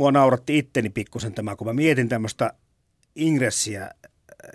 [0.00, 2.52] mua nauratti itteni pikkusen tämä, kun mä mietin tämmöistä
[3.14, 3.90] ingressiä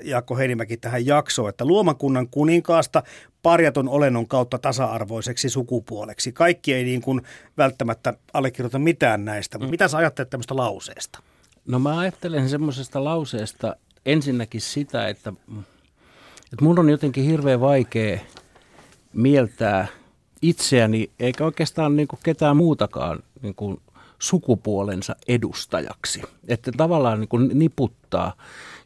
[0.03, 3.03] Jaakko Heinimäki tähän jaksoon, että luomakunnan kuninkaasta
[3.41, 6.31] parjaton olennon kautta tasa-arvoiseksi sukupuoleksi.
[6.31, 7.21] Kaikki ei niin kuin
[7.57, 9.71] välttämättä allekirjoita mitään näistä, mutta mm.
[9.71, 11.19] mitä sä ajattelet tämmöistä lauseesta?
[11.67, 13.75] No mä ajattelen semmoisesta lauseesta
[14.05, 15.33] ensinnäkin sitä, että,
[16.53, 18.19] että mun on jotenkin hirveän vaikea
[19.13, 19.87] mieltää
[20.41, 23.81] itseäni, eikä oikeastaan niin kuin ketään muutakaan niin kuin
[24.25, 26.21] sukupuolensa edustajaksi.
[26.47, 28.33] Että tavallaan niin kuin niputtaa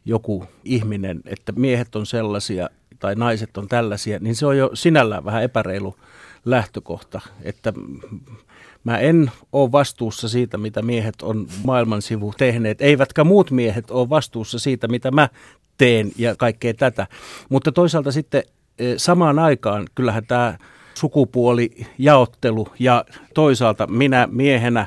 [0.04, 5.24] joku ihminen, että miehet on sellaisia tai naiset on tällaisia, niin se on jo sinällään
[5.24, 5.96] vähän epäreilu
[6.44, 7.72] lähtökohta, että
[8.84, 14.08] mä en ole vastuussa siitä, mitä miehet on maailman sivu tehneet, eivätkä muut miehet ole
[14.08, 15.28] vastuussa siitä, mitä mä
[15.78, 17.06] teen ja kaikkea tätä.
[17.48, 18.42] Mutta toisaalta sitten
[18.78, 20.58] e, samaan aikaan kyllähän tämä
[20.94, 23.04] sukupuolijaottelu ja
[23.34, 24.86] toisaalta minä miehenä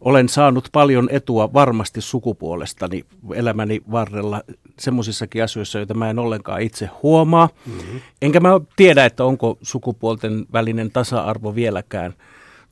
[0.00, 4.42] olen saanut paljon etua varmasti sukupuolestani elämäni varrella
[4.78, 7.48] semmoisissakin asioissa, joita mä en ollenkaan itse huomaa.
[7.66, 8.00] Mm-hmm.
[8.22, 12.14] Enkä mä tiedä, että onko sukupuolten välinen tasa-arvo vieläkään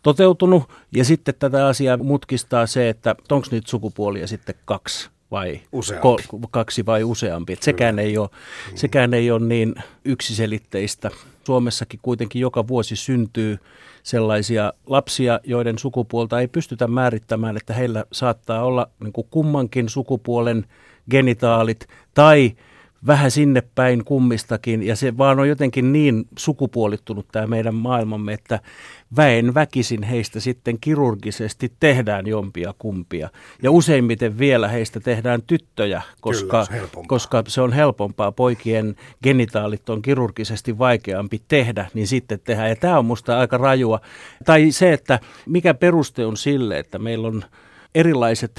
[0.02, 0.62] toteutunut.
[0.96, 5.60] Ja sitten tätä asiaa mutkistaa se, että onko niitä sukupuolia sitten kaksi vai
[6.00, 6.18] ko,
[6.50, 7.52] kaksi vai useampi.
[7.52, 8.76] Että sekään, ei ole, mm-hmm.
[8.76, 11.10] sekään ei ole niin yksiselitteistä.
[11.46, 13.58] Suomessakin kuitenkin joka vuosi syntyy
[14.02, 20.66] sellaisia lapsia, joiden sukupuolta ei pystytä määrittämään, että heillä saattaa olla niin kummankin sukupuolen
[21.10, 22.52] genitaalit tai
[23.06, 28.60] vähän sinne päin kummistakin, ja se vaan on jotenkin niin sukupuolittunut tämä meidän maailmamme, että
[29.16, 33.30] väen väkisin heistä sitten kirurgisesti tehdään jompia kumpia.
[33.62, 38.32] Ja useimmiten vielä heistä tehdään tyttöjä, koska, Kyllä, se koska se on helpompaa.
[38.32, 42.68] Poikien genitaalit on kirurgisesti vaikeampi tehdä, niin sitten tehdään.
[42.68, 44.00] Ja tämä on musta aika rajua.
[44.44, 47.44] Tai se, että mikä peruste on sille, että meillä on
[47.94, 48.52] erilaiset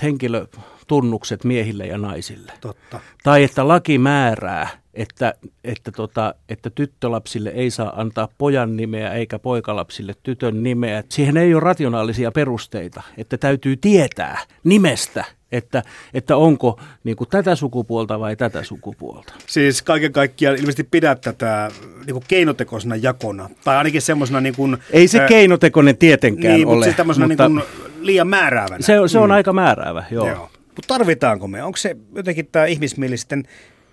[0.85, 2.51] henkilötunnukset miehille ja naisille.
[2.61, 2.99] Totta.
[3.23, 5.33] Tai että laki määrää, että,
[5.63, 11.03] että, tota, että tyttölapsille ei saa antaa pojan nimeä eikä poikalapsille tytön nimeä.
[11.09, 17.55] Siihen ei ole rationaalisia perusteita, että täytyy tietää nimestä, että, että onko niin kuin tätä
[17.55, 19.33] sukupuolta vai tätä sukupuolta.
[19.47, 21.71] Siis kaiken kaikkiaan ilmeisesti pidät tätä
[22.05, 24.77] niin kuin keinotekoisena jakona, tai ainakin semmoisena niin kuin...
[24.91, 26.75] Ei se ää, keinotekoinen tietenkään niin, ole.
[26.75, 28.81] Mutta siis tämmöisenä mutta niin kuin liian määräävänä.
[28.81, 29.33] Se, se on mm.
[29.33, 30.27] aika määräävä, joo.
[30.27, 30.49] joo.
[30.75, 31.63] Mutta tarvitaanko me?
[31.63, 33.43] Onko se jotenkin tämä ihmismielisten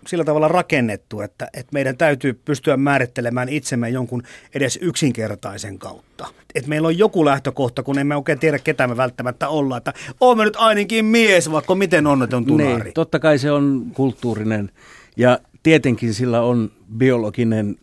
[0.06, 4.22] sillä tavalla rakennettu, että, että meidän täytyy pystyä määrittelemään itsemme jonkun
[4.54, 6.26] edes yksinkertaisen kautta.
[6.54, 9.78] Että meillä on joku lähtökohta, kun emme oikein tiedä, ketä me välttämättä ollaan.
[9.78, 12.84] Että olemme nyt ainakin mies, vaikka miten onneton tunari.
[12.84, 14.70] Niin, totta kai se on kulttuurinen
[15.16, 17.76] ja tietenkin sillä on biologinen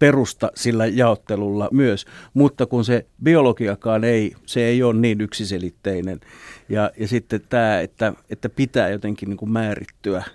[0.00, 6.20] perusta sillä jaottelulla myös, mutta kun se biologiakaan ei, se ei ole niin yksiselitteinen.
[6.68, 10.22] Ja, ja sitten tämä, että, että pitää jotenkin niin kuin määrittyä–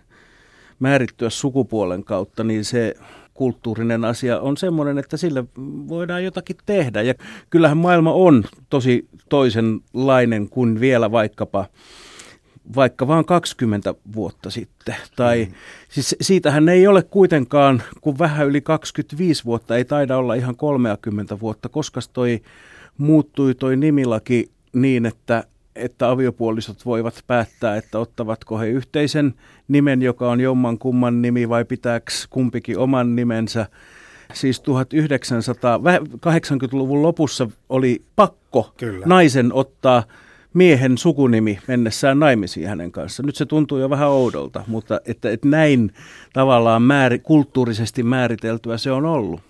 [0.80, 2.94] määrittyä sukupuolen kautta, niin se
[3.34, 5.44] kulttuurinen asia on semmoinen, että sille
[5.88, 7.02] voidaan jotakin tehdä.
[7.02, 7.14] Ja
[7.50, 11.66] kyllähän maailma on tosi toisenlainen kuin vielä vaikkapa
[12.76, 14.96] vaikka vain 20 vuotta sitten.
[15.16, 15.54] Tai mm.
[15.90, 21.40] siis siitähän ei ole kuitenkaan, kun vähän yli 25 vuotta, ei taida olla ihan 30
[21.40, 22.42] vuotta, koska toi
[22.98, 25.44] muuttui toi nimilaki niin, että
[25.76, 29.34] että aviopuolisot voivat päättää, että ottavatko he yhteisen
[29.68, 33.66] nimen, joka on jomman kumman nimi, vai pitääkö kumpikin oman nimensä.
[34.34, 39.06] Siis 1980-luvun lopussa oli pakko Kyllä.
[39.06, 40.04] naisen ottaa
[40.56, 43.26] miehen sukunimi mennessään naimisiin hänen kanssaan.
[43.26, 45.94] Nyt se tuntuu jo vähän oudolta, mutta että, että näin
[46.34, 49.42] tavallaan määri, kulttuurisesti määriteltyä se on ollut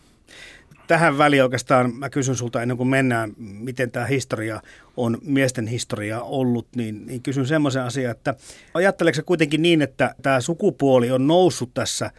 [0.88, 4.62] tähän väliin oikeastaan mä kysyn sulta ennen kuin mennään, miten tämä historia
[4.98, 8.36] on miesten historia ollut, niin, niin kysyn semmoisen asian, että
[8.74, 12.12] ajatteleeko kuitenkin niin, että tämä sukupuoli on noussut tässä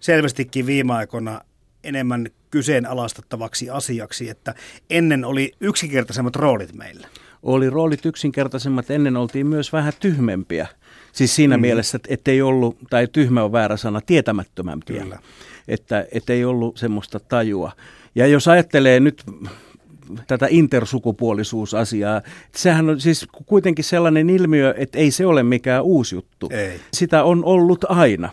[0.00, 1.40] selvästikin viime aikoina
[1.84, 4.54] enemmän kyseenalaistettavaksi asiaksi, että
[4.90, 7.08] ennen oli yksinkertaisemmat roolit meillä?
[7.42, 10.66] Oli roolit yksinkertaisemmat, ennen oltiin myös vähän tyhmempiä.
[11.12, 11.60] Siis siinä mm.
[11.60, 15.02] mielessä, että ei ollut, tai tyhmä on väärä sana, tietämättömämpiä.
[15.02, 15.18] Kyllä.
[15.68, 17.72] Että, että ei ollut semmoista tajua.
[18.14, 19.24] Ja jos ajattelee nyt
[20.26, 22.22] tätä intersukupuolisuusasiaa.
[22.54, 26.48] Sehän on siis kuitenkin sellainen ilmiö, että ei se ole mikään uusi juttu.
[26.52, 26.80] Ei.
[26.92, 28.30] Sitä on ollut aina.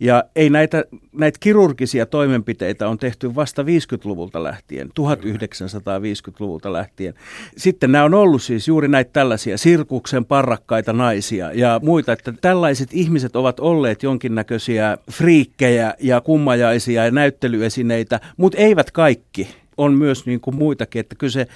[0.00, 7.14] Ja ei näitä, näitä kirurgisia toimenpiteitä on tehty vasta 50-luvulta lähtien, 1950-luvulta lähtien.
[7.56, 12.88] Sitten nämä on ollut siis juuri näitä tällaisia sirkuksen parrakkaita naisia ja muita, että tällaiset
[12.92, 20.40] ihmiset ovat olleet jonkinnäköisiä friikkejä ja kummajaisia ja näyttelyesineitä, mutta eivät kaikki on myös niin
[20.40, 21.46] kuin muitakin, että kyllä se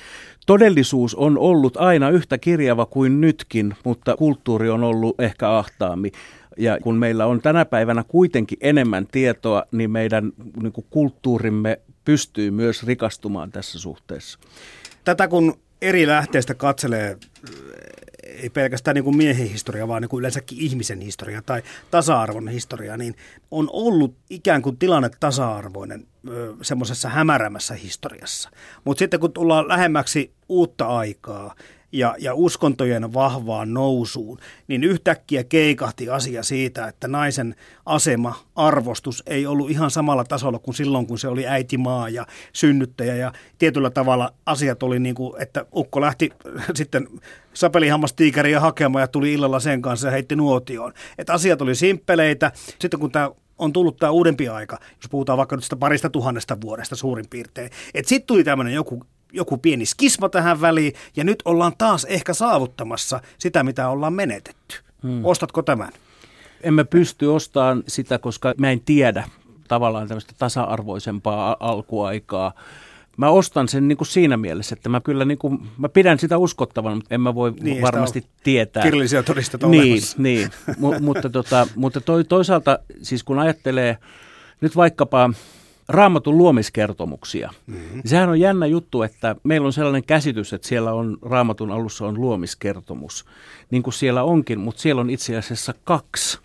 [0.46, 6.12] todellisuus on ollut aina yhtä kirjava kuin nytkin, mutta kulttuuri on ollut ehkä ahtaammin.
[6.56, 10.32] Ja kun meillä on tänä päivänä kuitenkin enemmän tietoa, niin meidän
[10.62, 14.38] niin kuin kulttuurimme pystyy myös rikastumaan tässä suhteessa.
[15.04, 17.16] Tätä kun eri lähteistä katselee
[18.24, 22.96] ei pelkästään niin kuin miehen historia, vaan niin kuin yleensäkin ihmisen historia tai tasa-arvon historia,
[22.96, 23.14] niin
[23.50, 26.06] on ollut ikään kuin tilanne tasa-arvoinen
[26.62, 28.50] semmoisessa hämärämässä historiassa.
[28.84, 31.54] Mutta sitten kun tullaan lähemmäksi uutta aikaa,
[31.92, 34.38] ja, ja uskontojen vahvaan nousuun,
[34.68, 37.54] niin yhtäkkiä keikahti asia siitä, että naisen
[37.86, 43.14] asema, arvostus ei ollut ihan samalla tasolla kuin silloin, kun se oli äitimaa ja synnyttäjä.
[43.14, 46.30] Ja tietyllä tavalla asiat oli niin kuin, että ukko lähti
[46.74, 47.08] sitten
[47.54, 50.92] sapelihammastiikeriä hakemaan ja tuli illalla sen kanssa ja heitti nuotioon.
[51.18, 52.52] Että asiat oli simppeleitä.
[52.78, 56.60] Sitten kun tämä on tullut tämä uudempi aika, jos puhutaan vaikka nyt sitä parista tuhannesta
[56.60, 57.70] vuodesta suurin piirtein.
[57.94, 62.34] Että sitten tuli tämmöinen joku joku pieni skisma tähän väliin, ja nyt ollaan taas ehkä
[62.34, 64.76] saavuttamassa sitä, mitä ollaan menetetty.
[65.02, 65.24] Hmm.
[65.24, 65.92] Ostatko tämän?
[66.60, 69.24] Emme pysty ostamaan sitä, koska mä en tiedä
[69.68, 72.52] tavallaan tämmöistä tasa-arvoisempaa alkuaikaa.
[73.16, 76.38] Mä ostan sen niin kuin siinä mielessä, että mä kyllä niin kuin, mä pidän sitä
[76.38, 78.82] uskottavana, mutta en mä voi niin, varmasti tietää.
[78.82, 80.48] Kirjallisia todisteita Niin, niin.
[80.78, 83.98] M- mutta, tota, mutta toi, toisaalta siis kun ajattelee
[84.60, 85.30] nyt vaikkapa
[85.88, 87.50] raamatun luomiskertomuksia.
[87.66, 88.02] Mm-hmm.
[88.04, 92.20] Sehän on jännä juttu, että meillä on sellainen käsitys, että siellä on raamatun alussa on
[92.20, 93.24] luomiskertomus,
[93.70, 96.38] niin kuin siellä onkin, mutta siellä on itse asiassa kaksi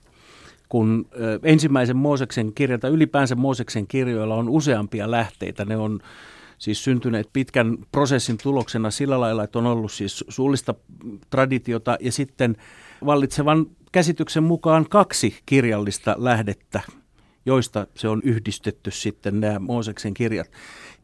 [0.70, 1.08] kun
[1.44, 5.66] ensimmäisen Mooseksen kirjalta, ylipäänsä Mooseksen kirjoilla on useampia lähteitä.
[5.66, 6.00] Ne on
[6.58, 10.76] siis syntyneet pitkän prosessin tuloksena sillä lailla, että on ollut siis suullista
[11.30, 12.56] traditiota ja sitten
[13.06, 16.82] vallitsevan käsityksen mukaan kaksi kirjallista lähdettä
[17.46, 20.52] joista se on yhdistetty sitten nämä Mooseksen kirjat.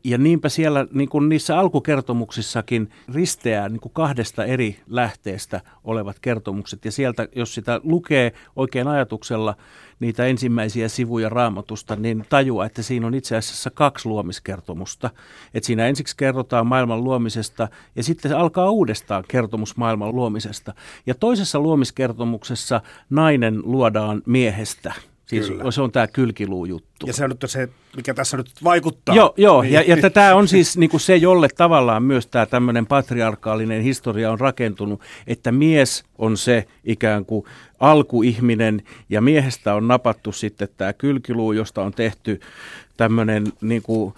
[0.03, 6.85] Ja niinpä siellä niin kuin niissä alkukertomuksissakin risteää niin kuin kahdesta eri lähteestä olevat kertomukset.
[6.85, 9.55] Ja sieltä, jos sitä lukee oikein ajatuksella
[9.99, 15.09] niitä ensimmäisiä sivuja raamatusta, niin tajuaa, että siinä on itse asiassa kaksi luomiskertomusta.
[15.53, 20.73] Että siinä ensiksi kerrotaan maailman luomisesta ja sitten alkaa uudestaan kertomus maailman luomisesta.
[21.05, 24.93] Ja toisessa luomiskertomuksessa nainen luodaan miehestä–
[25.31, 25.71] Siis Kyllä.
[25.71, 27.07] se on tämä kylkiluujuttu.
[27.07, 29.15] Ja se on nyt se, mikä tässä nyt vaikuttaa.
[29.15, 29.73] Joo, joo niin.
[29.73, 34.31] ja, ja tämä on siis niin kuin se, jolle tavallaan myös tämä tämmöinen patriarkaalinen historia
[34.31, 37.45] on rakentunut, että mies on se ikään kuin
[37.79, 42.39] alkuihminen ja miehestä on napattu sitten tämä kylkiluu, josta on tehty
[42.97, 44.13] tämmöinen niin kuin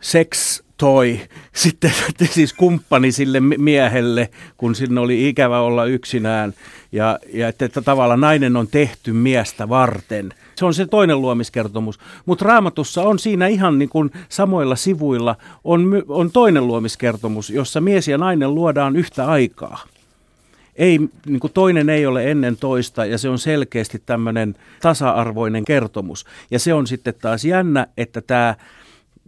[0.00, 1.20] sex toi
[1.52, 1.90] sitten
[2.30, 6.54] siis kumppani sille miehelle, kun sinne oli ikävä olla yksinään.
[6.92, 10.34] Ja, ja että, että tavallaan nainen on tehty miestä varten.
[10.56, 11.98] Se on se toinen luomiskertomus.
[12.26, 18.08] Mutta raamatussa on siinä ihan niin kuin samoilla sivuilla on, on toinen luomiskertomus, jossa mies
[18.08, 19.82] ja nainen luodaan yhtä aikaa.
[20.76, 26.26] Ei, niin kuin toinen ei ole ennen toista ja se on selkeästi tämmöinen tasa-arvoinen kertomus.
[26.50, 28.54] Ja se on sitten taas jännä, että tämä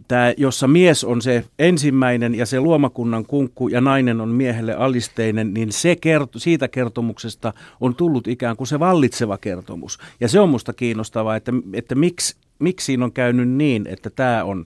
[0.07, 5.53] tämä, jossa mies on se ensimmäinen ja se luomakunnan kunkku ja nainen on miehelle alisteinen,
[5.53, 9.99] niin se kerto, siitä kertomuksesta on tullut ikään kuin se vallitseva kertomus.
[10.19, 14.43] Ja se on musta kiinnostavaa, että, että miksi, miksi siinä on käynyt niin, että tämä
[14.43, 14.65] on,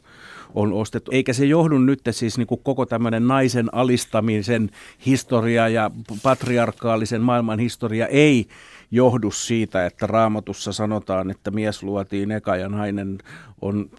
[0.55, 1.11] on ostettu.
[1.11, 4.69] Eikä se johdu nyt siis niin kuin koko tämmöinen naisen alistamisen
[5.05, 5.91] historia ja
[6.23, 8.47] patriarkaalisen maailman historia ei
[8.91, 13.17] johdu siitä, että raamatussa sanotaan, että mies luotiin eka ja nainen
[13.61, 13.89] on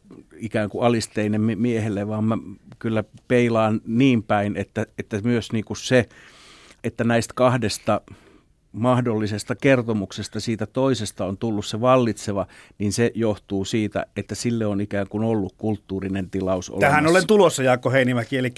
[0.43, 2.39] ikään kuin alisteinen miehelle, vaan mä
[2.79, 6.09] kyllä peilaan niin päin, että, että myös niin kuin se,
[6.85, 8.01] että näistä kahdesta
[8.73, 12.47] mahdollisesta kertomuksesta siitä toisesta on tullut se vallitseva,
[12.79, 16.89] niin se johtuu siitä, että sille on ikään kuin ollut kulttuurinen tilaus olemassa.
[16.89, 18.53] Tähän olen tulossa, Jaakko Heinimäki, eli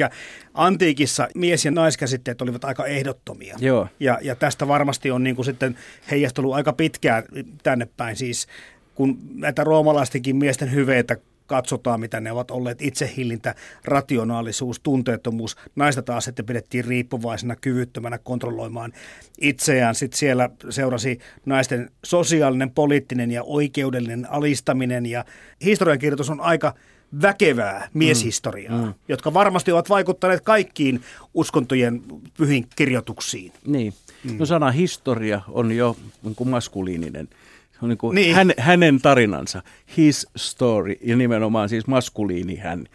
[0.54, 3.56] antiikissa mies- ja naiskäsitteet olivat aika ehdottomia.
[3.60, 3.88] Joo.
[4.00, 5.76] Ja, ja tästä varmasti on niin kuin sitten
[6.10, 7.24] heijastunut aika pitkään
[7.62, 8.46] tänne päin, siis
[8.94, 15.56] kun näitä roomalaistenkin miesten hyveitä katsotaan, mitä ne ovat olleet itsehillintä, rationaalisuus, tunteettomuus.
[15.76, 18.92] Naista taas sitten pidettiin riippuvaisena, kyvyttömänä kontrolloimaan
[19.40, 19.94] itseään.
[19.94, 25.24] Sitten siellä seurasi naisten sosiaalinen, poliittinen ja oikeudellinen alistaminen ja
[25.64, 26.74] historiankirjoitus on aika
[27.22, 28.94] väkevää mieshistoriaa, mm, mm.
[29.08, 31.02] jotka varmasti ovat vaikuttaneet kaikkiin
[31.34, 32.02] uskontojen
[32.36, 33.52] pyhin kirjoituksiin.
[33.66, 33.94] Niin.
[34.24, 34.38] Mm.
[34.38, 37.28] No sana historia on jo niin kuin maskuliininen
[37.82, 38.34] on niin kuin niin.
[38.34, 39.62] Hän, hänen tarinansa,
[39.96, 42.86] his story, ja nimenomaan siis maskuliini hän.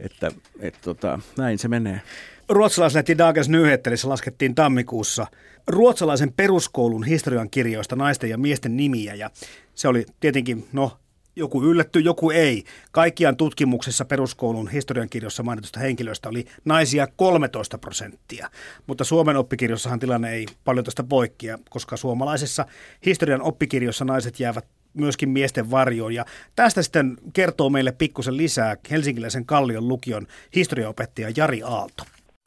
[0.00, 0.30] Että
[0.60, 2.00] et, tota, näin se menee.
[2.48, 5.26] Ruotsalaislehti Dagens Nyheterissä laskettiin tammikuussa
[5.68, 9.14] ruotsalaisen peruskoulun historian kirjoista naisten ja miesten nimiä.
[9.14, 9.30] Ja
[9.74, 10.98] se oli tietenkin, no,
[11.38, 12.64] joku yllätty, joku ei.
[12.92, 18.50] Kaikkiaan tutkimuksessa peruskoulun historiankirjossa mainitusta henkilöistä oli naisia 13 prosenttia,
[18.86, 22.66] mutta Suomen oppikirjossahan tilanne ei paljon tästä poikkea, koska suomalaisessa
[23.06, 26.14] historian oppikirjossa naiset jäävät myöskin miesten varjoon.
[26.14, 26.24] Ja
[26.56, 32.04] tästä sitten kertoo meille pikkusen lisää helsinkiläisen Kallion lukion historiaopettaja Jari Aalto.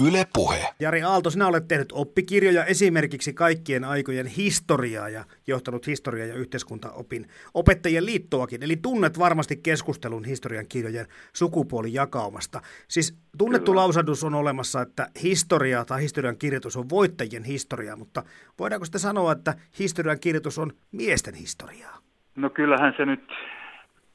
[0.07, 0.67] Yle Puhe.
[0.79, 7.27] Jari Aalto, sinä olet tehnyt oppikirjoja esimerkiksi kaikkien aikojen historiaa ja johtanut historia- ja yhteiskuntaopin
[7.53, 8.63] opettajien liittoakin.
[8.63, 12.61] Eli tunnet varmasti keskustelun historian kirjojen sukupuolijakaumasta.
[12.87, 13.81] Siis tunnettu Kyllä.
[13.81, 18.23] lausadus on olemassa, että historia tai historian kirjoitus on voittajien historiaa, mutta
[18.59, 21.97] voidaanko sitten sanoa, että historian kirjoitus on miesten historiaa?
[22.35, 23.23] No kyllähän se nyt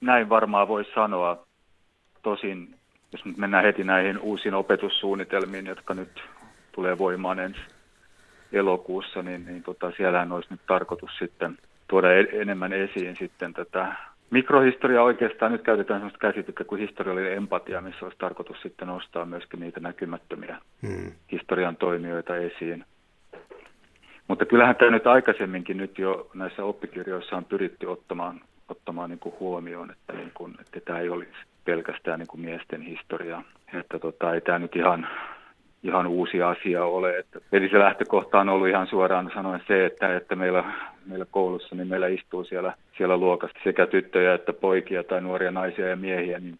[0.01, 1.47] näin varmaan voi sanoa.
[2.23, 2.76] Tosin
[3.17, 6.23] jos nyt mennään heti näihin uusiin opetussuunnitelmiin, jotka nyt
[6.73, 7.61] tulee voimaan ensi
[8.53, 11.59] elokuussa, niin, niin tota, siellähän olisi nyt tarkoitus sitten
[11.89, 13.95] tuoda e- enemmän esiin sitten tätä
[14.31, 15.53] mikrohistoriaa oikeastaan.
[15.53, 20.59] Nyt käytetään sellaista käsitystä kuin historiallinen empatia, missä olisi tarkoitus sitten nostaa myöskin niitä näkymättömiä
[20.87, 21.13] hmm.
[21.33, 22.85] historian toimijoita esiin.
[24.29, 29.35] Mutta kyllähän tämä nyt aikaisemminkin nyt jo näissä oppikirjoissa on pyritty ottamaan, ottamaan niin kuin
[29.41, 33.43] huomioon, että, niin kuin, että tämä ei olisi pelkästään niin kuin miesten historiaa.
[33.75, 35.09] Että tota, ei tämä nyt ihan,
[35.83, 37.19] ihan uusi asia ole.
[37.19, 40.65] Että, eli se lähtökohta on ollut ihan suoraan sanoen se, että, että meillä,
[41.07, 45.89] meillä koulussa niin meillä istuu siellä, siellä luokassa sekä tyttöjä että poikia tai nuoria naisia
[45.89, 46.59] ja miehiä, niin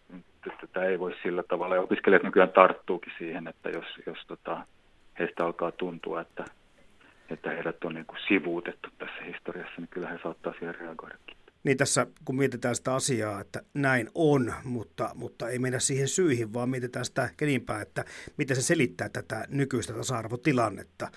[0.61, 1.75] tätä ei voi sillä tavalla.
[1.75, 4.57] Ja opiskelijat nykyään tarttuukin siihen, että jos, jos tota,
[5.19, 6.45] heistä alkaa tuntua, että,
[7.29, 11.36] että heidät on niin kuin sivuutettu tässä historiassa, niin kyllä he saattaa siihen reagoidakin.
[11.67, 16.53] Niin tässä, kun mietitään sitä asiaa, että näin on, mutta, mutta ei mennä siihen syihin,
[16.53, 18.05] vaan mietitään sitä kenimpää, että
[18.37, 21.11] miten se selittää tätä nykyistä tasa-arvotilannetta.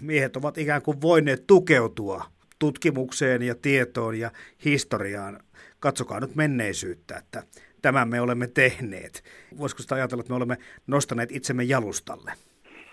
[0.00, 2.24] Miehet ovat ikään kuin voineet tukeutua
[2.58, 4.30] tutkimukseen ja tietoon ja
[4.64, 5.40] historiaan.
[5.80, 7.42] Katsokaa nyt menneisyyttä, että
[7.82, 9.24] tämän me olemme tehneet.
[9.58, 12.32] Voisiko sitä ajatella, että me olemme nostaneet itsemme jalustalle?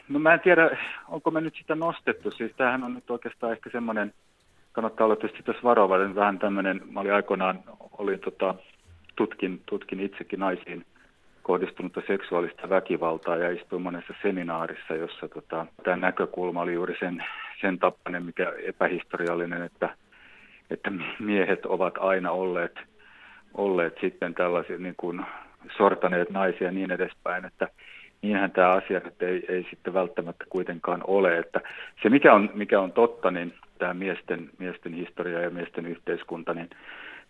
[0.10, 0.78] No mä en tiedä,
[1.08, 2.32] onko me nyt sitä nostettu.
[2.32, 4.14] Siis tämähän on nyt oikeastaan ehkä semmoinen
[4.74, 6.16] kannattaa olla tietysti tässä varovainen.
[6.16, 7.60] Vähän tämmöinen, mä olin aikoinaan,
[7.98, 8.56] olin tota,
[9.16, 10.86] tutkin, tutkin itsekin naisiin
[11.44, 17.24] kohdistunutta seksuaalista väkivaltaa ja istuin monessa seminaarissa, jossa tota, tämä näkökulma oli juuri sen,
[17.62, 19.90] sen tapainen, mikä epähistoriallinen, että,
[20.70, 22.80] että miehet ovat aina olleet,
[23.54, 25.26] olleet sitten tällaisia niin kuin
[25.78, 27.68] sortaneet naisia ja niin edespäin, että
[28.24, 31.38] niinhän tämä asia nyt ei, ei sitten välttämättä kuitenkaan ole.
[31.38, 31.62] Että
[32.04, 36.70] se mikä on, mikä on totta, niin tämä miesten, miesten historia ja miesten yhteiskunta, niin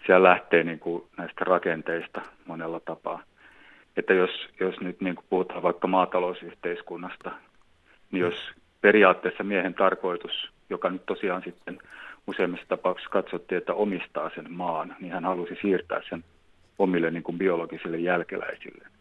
[0.06, 3.24] siellä lähtee niin kuin näistä rakenteista monella tapaa.
[3.98, 7.32] Että jos, jos nyt niin kuin puhutaan vaikka maatalousyhteiskunnasta,
[8.12, 8.36] niin jos
[8.82, 11.80] periaatteessa miehen tarkoitus, joka nyt tosiaan sitten
[12.28, 16.24] useimmissa tapauksissa katsottiin, että omistaa sen maan, niin hän halusi siirtää sen
[16.80, 18.93] omille niin kuin biologisille jälkeläisille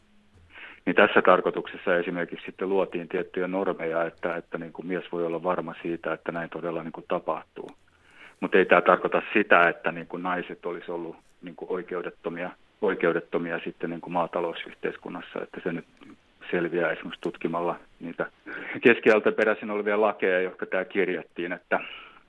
[0.86, 5.42] niin tässä tarkoituksessa esimerkiksi sitten luotiin tiettyjä normeja, että, että niin kuin mies voi olla
[5.42, 7.70] varma siitä, että näin todella niin kuin tapahtuu.
[8.40, 12.50] Mutta ei tämä tarkoita sitä, että niin kuin naiset olisi ollut niin kuin oikeudettomia,
[12.82, 15.84] oikeudettomia sitten niin kuin maatalousyhteiskunnassa, että se nyt
[16.50, 18.26] selviää esimerkiksi tutkimalla niitä
[18.80, 21.80] keskialta peräisin olevia lakeja, jotka tämä kirjattiin, että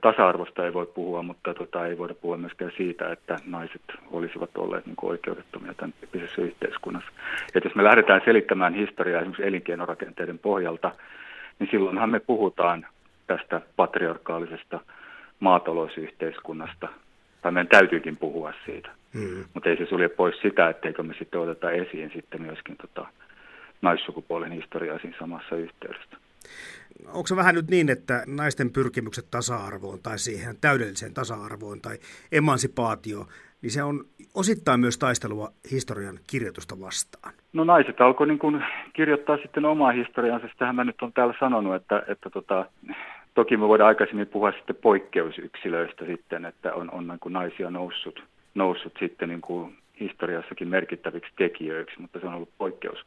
[0.04, 3.82] tasa-arvosta ei voi puhua, mutta tota, ei voida puhua myöskään siitä, että naiset
[4.12, 7.12] olisivat olleet niin oikeudettomia tämän tyyppisessä yhteiskunnassa.
[7.56, 10.92] Ja jos me lähdetään selittämään historiaa esimerkiksi elinkeinorakenteiden pohjalta,
[11.60, 12.86] niin silloinhan me puhutaan
[13.28, 14.80] tästä patriarkaalisesta
[15.40, 16.88] maatalousyhteiskunnasta,
[17.42, 18.90] tai meidän täytyykin puhua siitä.
[19.14, 19.44] Mm.
[19.54, 23.08] Mutta ei se sulje pois sitä, etteikö me sitten oteta esiin sitten myöskin tota
[23.82, 26.18] naissukupuolen historiaa siinä samassa yhteydessä
[27.08, 31.98] onko se vähän nyt niin, että naisten pyrkimykset tasa-arvoon tai siihen täydelliseen tasa-arvoon tai
[32.32, 33.28] emansipaatio,
[33.62, 37.34] niin se on osittain myös taistelua historian kirjoitusta vastaan?
[37.54, 40.48] No naiset alkoi niin kuin kirjoittaa sitten omaa historiansa.
[40.48, 42.66] Sitähän mä nyt on täällä sanonut, että, että tota,
[43.34, 48.24] toki me voidaan aikaisemmin puhua sitten poikkeusyksilöistä sitten, että on, on niin kuin naisia noussut,
[48.56, 53.06] noussut sitten niin kuin historiassakin merkittäviksi tekijöiksi, mutta se on ollut poikkeus,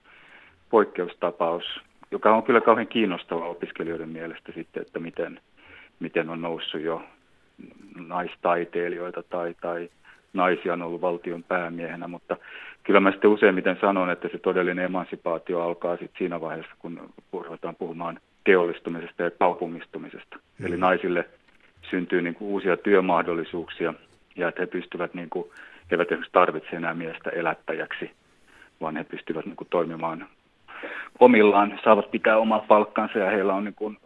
[0.70, 1.64] poikkeustapaus
[2.10, 5.40] joka on kyllä kauhean kiinnostava opiskelijoiden mielestä sitten, että miten,
[6.00, 7.02] miten on noussut jo
[7.96, 9.88] naistaiteilijoita tai, tai
[10.32, 12.36] naisia on ollut valtion päämiehenä, mutta
[12.82, 17.76] kyllä mä sitten useimmiten sanon, että se todellinen emansipaatio alkaa sitten siinä vaiheessa, kun ruvetaan
[17.76, 20.36] puhumaan teollistumisesta ja kaupungistumisesta.
[20.58, 20.66] Mm.
[20.66, 21.28] Eli naisille
[21.90, 23.94] syntyy niin kuin uusia työmahdollisuuksia
[24.36, 28.10] ja että he pystyvät, niin kuin, he eivät esimerkiksi tarvitse enää miestä elättäjäksi,
[28.80, 30.26] vaan he pystyvät niin kuin, toimimaan
[31.20, 33.98] omillaan, saavat pitää omat palkkansa ja heillä on niin kuin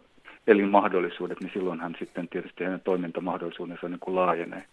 [0.47, 4.63] elinmahdollisuudet, niin silloinhan sitten tietysti heidän toimintamahdollisuudensa niin kuin laajenee.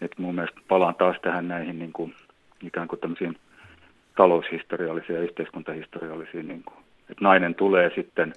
[0.00, 2.14] että mun mielestä palaan taas tähän näihin niin kuin,
[2.62, 3.36] ikään kuin tämmöisiin
[4.16, 6.76] taloushistoriallisiin ja yhteiskuntahistoriallisiin, niin kuin,
[7.10, 8.34] että nainen tulee sitten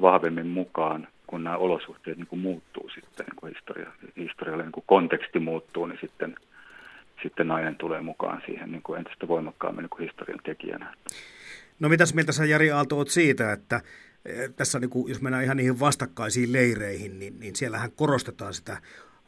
[0.00, 4.84] vahvemmin mukaan, kun nämä olosuhteet niin kuin muuttuu sitten, niin kuin historia, historialle niin kuin
[4.86, 6.34] konteksti muuttuu, niin sitten,
[7.22, 10.94] sitten nainen tulee mukaan siihen niin kuin entistä voimakkaammin niin kuin historian tekijänä.
[11.80, 13.80] No mitäs mieltä sä Jari Aalto oot siitä, että
[14.24, 18.82] eh, tässä niin kuin, jos mennään ihan niihin vastakkaisiin leireihin, niin, niin siellähän korostetaan sitä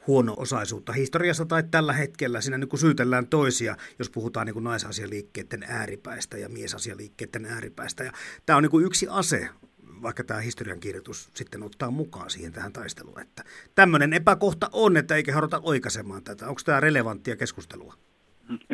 [0.07, 2.41] huono-osaisuutta historiassa tai tällä hetkellä.
[2.41, 8.05] Siinä niin kuin syytellään toisia, jos puhutaan niin kuin naisasialiikkeiden ääripäistä ja miesasialiikkeiden ääripäistä.
[8.05, 8.13] Ja
[8.47, 9.49] tämä on niin kuin yksi ase,
[10.03, 13.21] vaikka tämä historiankirjoitus sitten ottaa mukaan siihen tähän taisteluun.
[13.21, 16.49] Että tämmöinen epäkohta on, että eikä haluta oikaisemaan tätä.
[16.49, 17.95] Onko tämä relevanttia keskustelua?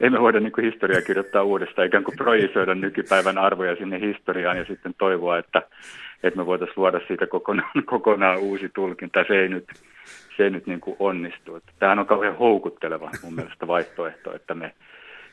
[0.00, 4.64] Ei me voida niin historiaa kirjoittaa uudestaan, ikään kuin projisoida nykypäivän arvoja sinne historiaan ja
[4.64, 5.62] sitten toivoa, että,
[6.22, 9.24] että me voitaisiin luoda siitä kokonaan, kokonaan uusi tulkinta.
[9.28, 9.64] Se ei nyt,
[10.36, 11.60] se ei nyt niin kuin onnistu.
[11.78, 14.74] Tämähän on kauhean houkutteleva mun mielestä vaihtoehto, että me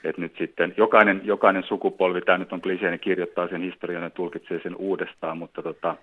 [0.04, 4.60] että nyt sitten jokainen, jokainen sukupolvi, tämä nyt on kliseinen, kirjoittaa sen historian ja tulkitsee
[4.64, 5.96] sen uudestaan, mutta, tota,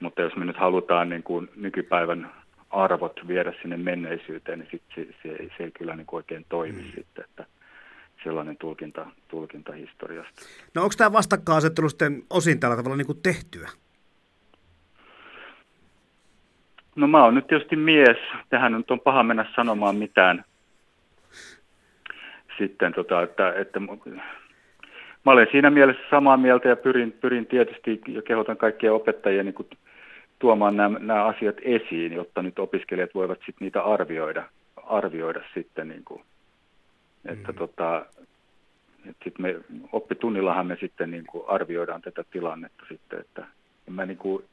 [0.00, 2.30] mutta jos me nyt halutaan niin kuin nykypäivän
[2.72, 6.92] arvot viedä sinne menneisyyteen, niin sit se, se, se ei kyllä niin oikein toimi mm.
[6.94, 7.46] sitten, että
[8.24, 10.42] sellainen tulkinta, tulkinta historiasta.
[10.74, 13.68] No onko tämä vastakkainasettelu sitten osin tällä tavalla niin kuin tehtyä?
[16.96, 18.16] No mä oon nyt tietysti mies.
[18.48, 20.44] Tähän nyt on paha mennä sanomaan mitään.
[22.58, 28.22] Sitten tota, että, että mä olen siinä mielessä samaa mieltä ja pyrin, pyrin tietysti ja
[28.22, 29.68] kehotan kaikkia opettajia niin kuin
[30.42, 34.44] tuomaan nämä, nämä asiat esiin, jotta nyt opiskelijat voivat sitten niitä arvioida,
[34.76, 36.22] arvioida sitten niin kuin,
[37.24, 37.58] että mm.
[37.58, 38.06] tota,
[39.08, 39.56] että sit me
[39.92, 43.46] oppitunnillahan me sitten niin kuin arvioidaan tätä tilannetta sitten, että
[43.90, 44.44] mä niin kuin,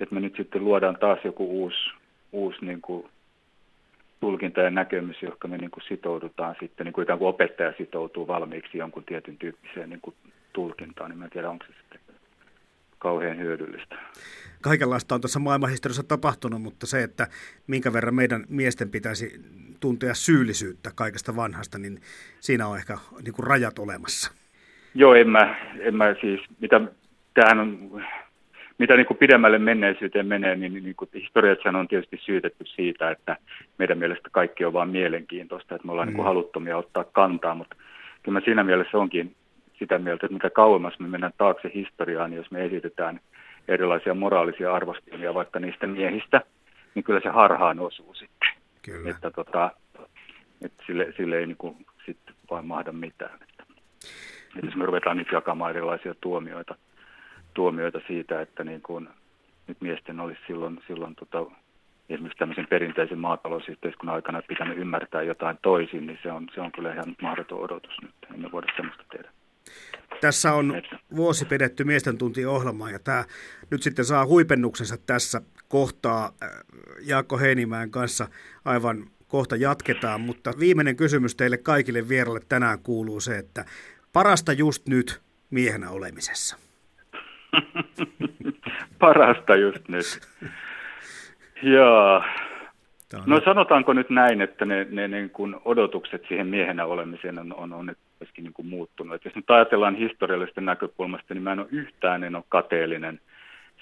[0.00, 1.90] että me nyt sitten luodaan taas joku uusi,
[2.32, 3.06] uusi niin kuin
[4.20, 8.26] tulkinta ja näkemys, johon me niin kuin sitoudutaan sitten, niin kuin ikään kuin opettaja sitoutuu
[8.26, 10.16] valmiiksi jonkun tietyn tyyppiseen niin kuin
[10.52, 12.09] tulkintaan, niin mä en tiedä, onko se sitten
[13.00, 13.96] kauhean hyödyllistä.
[14.62, 17.26] Kaikenlaista on tässä maailmanhistoriassa tapahtunut, mutta se, että
[17.66, 19.40] minkä verran meidän miesten pitäisi
[19.80, 21.98] tuntea syyllisyyttä kaikesta vanhasta, niin
[22.40, 24.32] siinä on ehkä niin kuin rajat olemassa.
[24.94, 26.80] Joo, en mä, en mä siis, mitä,
[27.34, 28.02] tämähän on,
[28.78, 33.36] mitä niin kuin pidemmälle menneisyyteen menee, niin, niin kuin historiassa on tietysti syytetty siitä, että
[33.78, 36.10] meidän mielestä kaikki on vain mielenkiintoista, että me ollaan mm.
[36.10, 37.76] niin kuin haluttomia ottaa kantaa, mutta
[38.22, 39.34] kyllä mä siinä mielessä onkin
[39.80, 43.20] sitä mieltä, että mitä kauemmas me mennään taakse historiaan, niin jos me esitetään
[43.68, 46.40] erilaisia moraalisia arvostelmia vaikka niistä miehistä,
[46.94, 48.48] niin kyllä se harhaan osuu sitten.
[48.82, 49.10] Kyllä.
[49.10, 49.70] Että, tota,
[50.64, 53.38] että sille, sille ei niin kuin, sitten vain mahda mitään.
[53.42, 53.64] Että,
[54.56, 56.74] että jos me ruvetaan nyt jakamaan erilaisia tuomioita,
[57.54, 59.08] tuomioita siitä, että niin kuin,
[59.66, 61.46] nyt miesten olisi silloin, silloin tota,
[62.08, 66.92] esimerkiksi tämmöisen perinteisen maatalousyhteiskunnan aikana pitänyt ymmärtää jotain toisin, niin se on, se on kyllä
[66.92, 68.14] ihan mahdoton odotus nyt.
[68.34, 69.30] Emme voida sellaista tehdä.
[70.20, 70.82] Tässä on
[71.16, 73.24] vuosi pidetty miesten tuntiohjelma ja tämä
[73.70, 76.50] nyt sitten saa huipennuksensa tässä kohtaa äh,
[77.06, 78.28] Jaakko Heinimäen kanssa
[78.64, 83.64] aivan kohta jatketaan, mutta viimeinen kysymys teille kaikille vieraille tänään kuuluu se, että
[84.12, 85.20] parasta just nyt
[85.50, 86.56] miehenä olemisessa.
[88.98, 90.20] parasta just nyt.
[91.62, 92.24] Joo.
[93.26, 97.72] No sanotaanko nyt näin, että ne, ne niin kuin odotukset siihen miehenä olemiseen on, on,
[97.72, 99.14] on myöskin niin kuin muuttunut.
[99.14, 103.20] Et jos nyt ajatellaan historiallisesta näkökulmasta, niin mä en ole yhtään en ole kateellinen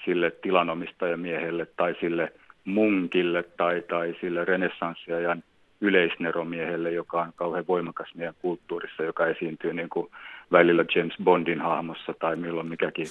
[0.05, 2.33] sille tilanomista-ja-miehelle tai sille
[2.65, 5.43] munkille tai, tai sille renessanssiajan
[5.81, 10.11] yleisneromiehelle, joka on kauhean voimakas meidän kulttuurissa, joka esiintyy niin kuin
[10.51, 13.07] välillä James Bondin hahmossa tai milloin mikäkin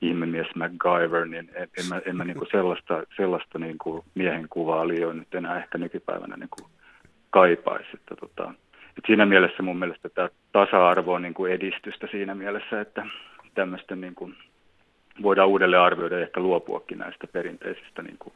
[0.00, 4.46] ihmemies MacGyver, niin en, en mä, en mä niin kuin sellaista, sellaista niin kuin miehen
[4.50, 6.70] kuvaa liioin nyt enää ehkä nykypäivänä niin kuin
[7.30, 7.88] kaipaisi.
[7.94, 8.54] Että tota,
[9.00, 13.06] et siinä mielessä mun mielestä tämä tasa-arvo on niin kuin edistystä siinä mielessä, että
[13.54, 14.34] tämmöistä niin kuin
[15.22, 18.32] voidaan uudelleen arvioida ja ehkä luopuakin näistä perinteisistä niin kuin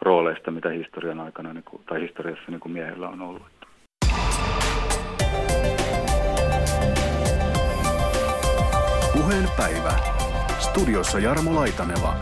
[0.00, 3.42] rooleista, mitä historian aikana niin kuin, tai historiassa niin kuin miehellä on ollut.
[9.12, 9.92] Puheenpäivä.
[10.58, 12.14] Studiossa Jarmo Laitaneva.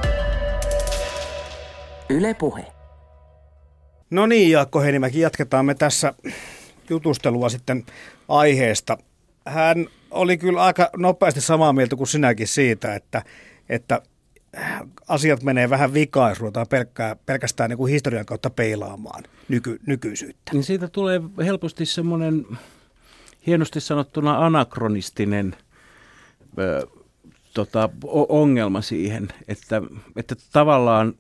[2.11, 2.67] Yle Puhe.
[4.11, 6.15] No niin, Jaakko Heinimäki, jatketaan me tässä
[6.91, 7.85] jutustelua sitten
[8.29, 8.99] aiheesta.
[9.47, 13.23] Hän oli kyllä aika nopeasti samaa mieltä kuin sinäkin siitä, että,
[13.69, 14.03] että
[15.09, 20.53] asiat menee vähän vikaan, jos ruvetaan pelkkää, pelkästään niin kuin historian kautta peilaamaan nyky, nykyisyyttä.
[20.53, 22.47] Niin siitä tulee helposti semmoinen
[23.47, 25.57] hienosti sanottuna anakronistinen
[26.59, 26.87] ö,
[27.55, 27.89] tota,
[28.29, 29.83] ongelma siihen, että,
[30.17, 31.15] että tavallaan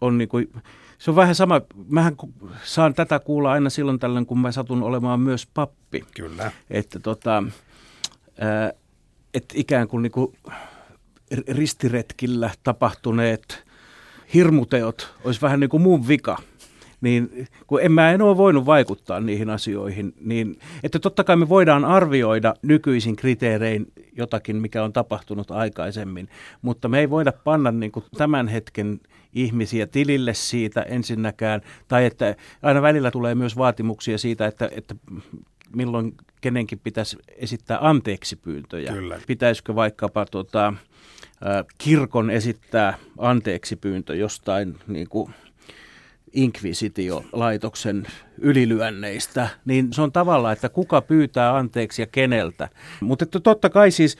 [0.00, 0.52] on niin kuin
[0.98, 2.16] se on vähän sama, mähän
[2.64, 6.04] saan tätä kuulla aina silloin tällöin, kun mä satun olemaan myös pappi.
[6.16, 6.52] Kyllä.
[6.70, 7.42] Että tota,
[9.34, 10.36] että ikään kuin, niin kuin
[11.48, 13.64] ristiretkillä tapahtuneet
[14.34, 16.36] hirmuteot olisi vähän niin kuin mun vika
[17.00, 21.48] niin kun en mä en ole voinut vaikuttaa niihin asioihin, niin että totta kai me
[21.48, 26.28] voidaan arvioida nykyisin kriteerein jotakin, mikä on tapahtunut aikaisemmin,
[26.62, 29.00] mutta me ei voida panna niin kuin tämän hetken
[29.32, 34.94] ihmisiä tilille siitä ensinnäkään, tai että aina välillä tulee myös vaatimuksia siitä, että, että
[35.76, 38.92] milloin kenenkin pitäisi esittää anteeksi pyyntöjä.
[38.92, 39.20] Kyllä.
[39.26, 40.74] Pitäisikö vaikkapa tota,
[41.78, 45.34] kirkon esittää anteeksi pyyntö jostain niin kuin
[46.32, 48.06] inkvisitiolaitoksen
[48.38, 52.68] ylilyönneistä, niin se on tavallaan, että kuka pyytää anteeksi ja keneltä.
[53.00, 54.18] Mutta että totta kai siis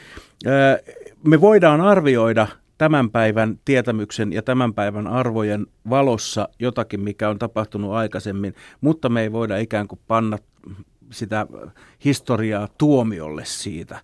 [1.25, 2.47] me voidaan arvioida
[2.79, 9.23] tämän päivän tietämyksen ja tämän päivän arvojen valossa jotakin, mikä on tapahtunut aikaisemmin, mutta me
[9.23, 10.39] ei voida ikään kuin panna
[11.11, 11.47] sitä
[12.05, 14.01] historiaa tuomiolle siitä.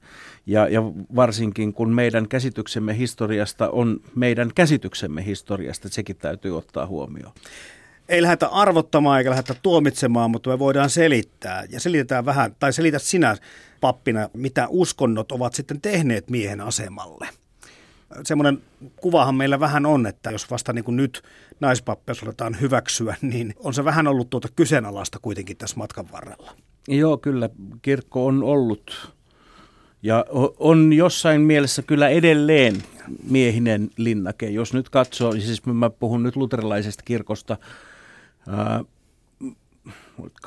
[0.46, 0.82] Ja, ja
[1.16, 7.32] varsinkin kun meidän käsityksemme historiasta on meidän käsityksemme historiasta, sekin täytyy ottaa huomioon
[8.08, 11.64] ei lähdetä arvottamaan eikä lähdetä tuomitsemaan, mutta me voidaan selittää.
[11.70, 13.36] Ja selitetään vähän, tai selität sinä
[13.80, 17.28] pappina, mitä uskonnot ovat sitten tehneet miehen asemalle.
[18.24, 18.62] Semmoinen
[18.96, 21.22] kuvahan meillä vähän on, että jos vasta niin kuin nyt
[21.60, 26.52] naispappeus aletaan hyväksyä, niin on se vähän ollut tuota kyseenalaista kuitenkin tässä matkan varrella.
[26.88, 27.48] Joo, kyllä
[27.82, 29.14] kirkko on ollut
[30.02, 30.24] ja
[30.58, 32.82] on jossain mielessä kyllä edelleen
[33.30, 34.50] miehinen linnake.
[34.50, 37.56] Jos nyt katsoo, siis mä puhun nyt luterilaisesta kirkosta,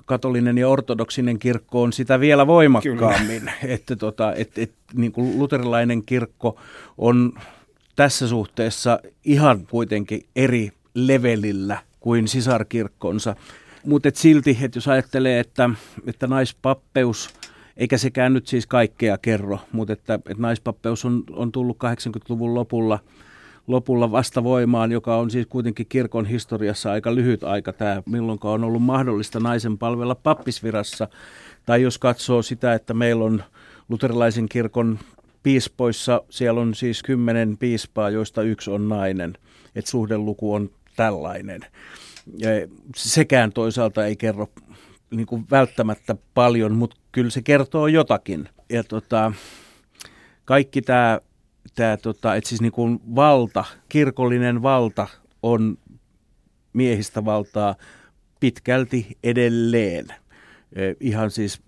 [0.05, 3.39] katolinen ja ortodoksinen kirkko on sitä vielä voimakkaammin.
[3.39, 3.51] Kyllä.
[3.75, 6.59] Että tota, et, et, niin kuin luterilainen kirkko
[6.97, 7.33] on
[7.95, 13.35] tässä suhteessa ihan kuitenkin eri levelillä kuin sisarkirkkonsa.
[13.85, 15.69] Mutta silti, että jos ajattelee, että,
[16.07, 17.29] että naispappeus,
[17.77, 22.99] eikä sekään nyt siis kaikkea kerro, mutta että, että naispappeus on, on tullut 80-luvun lopulla–
[23.67, 28.63] lopulla vasta voimaan, joka on siis kuitenkin kirkon historiassa aika lyhyt aika tämä, milloin on
[28.63, 31.07] ollut mahdollista naisen palvella pappisvirassa.
[31.65, 33.43] Tai jos katsoo sitä, että meillä on
[33.89, 34.99] luterilaisen kirkon
[35.43, 39.33] piispoissa, siellä on siis kymmenen piispaa, joista yksi on nainen.
[39.75, 41.61] Että suhdeluku on tällainen.
[42.37, 42.49] Ja
[42.95, 44.47] sekään toisaalta ei kerro
[45.11, 48.49] niin kuin välttämättä paljon, mutta kyllä se kertoo jotakin.
[48.69, 49.33] Ja tota,
[50.45, 51.19] kaikki tämä
[51.75, 55.07] tämä, tota, että siis niin kuin valta, kirkollinen valta
[55.43, 55.77] on
[56.73, 57.75] miehistä valtaa
[58.39, 60.05] pitkälti edelleen.
[60.75, 61.61] E, ihan siis,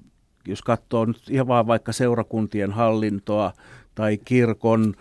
[0.47, 3.53] jos katsoo nyt ihan vaan vaikka seurakuntien hallintoa
[3.95, 4.95] tai kirkon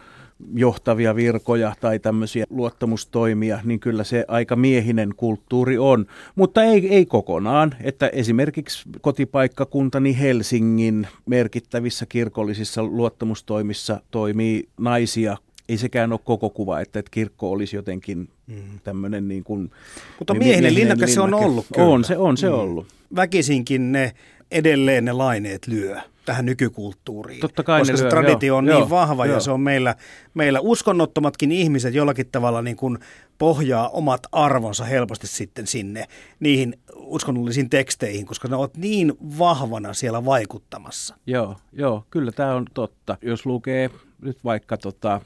[0.55, 6.07] johtavia virkoja tai tämmöisiä luottamustoimia, niin kyllä se aika miehinen kulttuuri on.
[6.35, 15.37] Mutta ei, ei kokonaan, että esimerkiksi kotipaikkakuntani Helsingin merkittävissä kirkollisissa luottamustoimissa toimii naisia
[15.69, 18.79] ei sekään ole koko kuva, että, että kirkko olisi jotenkin mm.
[18.85, 19.71] tämmöinen niin kuin...
[20.19, 21.89] Mutta miehinen linnake se on ollut kyllä.
[21.89, 22.55] On se, on se mm.
[22.55, 22.87] ollut.
[23.17, 24.13] Väkisinkin ne
[24.51, 25.97] edelleen ne laineet lyö
[26.29, 27.41] tähän nykykulttuuriin.
[27.41, 29.35] Totta kai koska se lyö, traditio on joo, niin vahva joo.
[29.35, 29.95] ja se on meillä,
[30.35, 32.99] meillä uskonnottomatkin ihmiset jollakin tavalla niin kuin
[33.39, 36.05] pohjaa omat arvonsa helposti sitten sinne
[36.41, 41.17] niihin uskonnollisiin teksteihin, koska ne ovat niin vahvana siellä vaikuttamassa.
[41.27, 43.17] Joo, joo kyllä tämä on totta.
[43.23, 43.91] Jos lukee
[44.23, 45.21] nyt vaikka tota,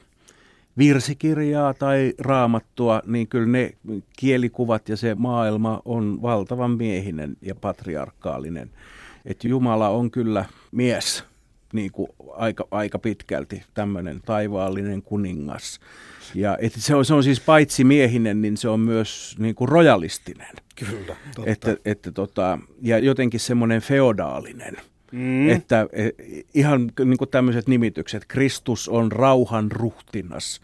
[0.77, 3.71] virsikirjaa tai raamattua, niin kyllä ne
[4.17, 8.69] kielikuvat ja se maailma on valtavan miehinen ja patriarkaalinen
[9.25, 11.23] että Jumala on kyllä mies
[11.73, 15.79] niin kuin aika, aika pitkälti tämmöinen taivaallinen kuningas.
[16.35, 19.69] Ja että se, on, se on siis paitsi miehinen, niin se on myös niin kuin
[19.69, 20.55] rojalistinen.
[20.75, 21.51] Kyllä, totta.
[21.51, 24.77] Että, että tota, ja jotenkin semmoinen feodaalinen.
[25.11, 25.49] Mm.
[25.49, 26.09] Että e,
[26.53, 30.61] ihan niin kuin tämmöiset nimitykset, Kristus on rauhan ruhtinas.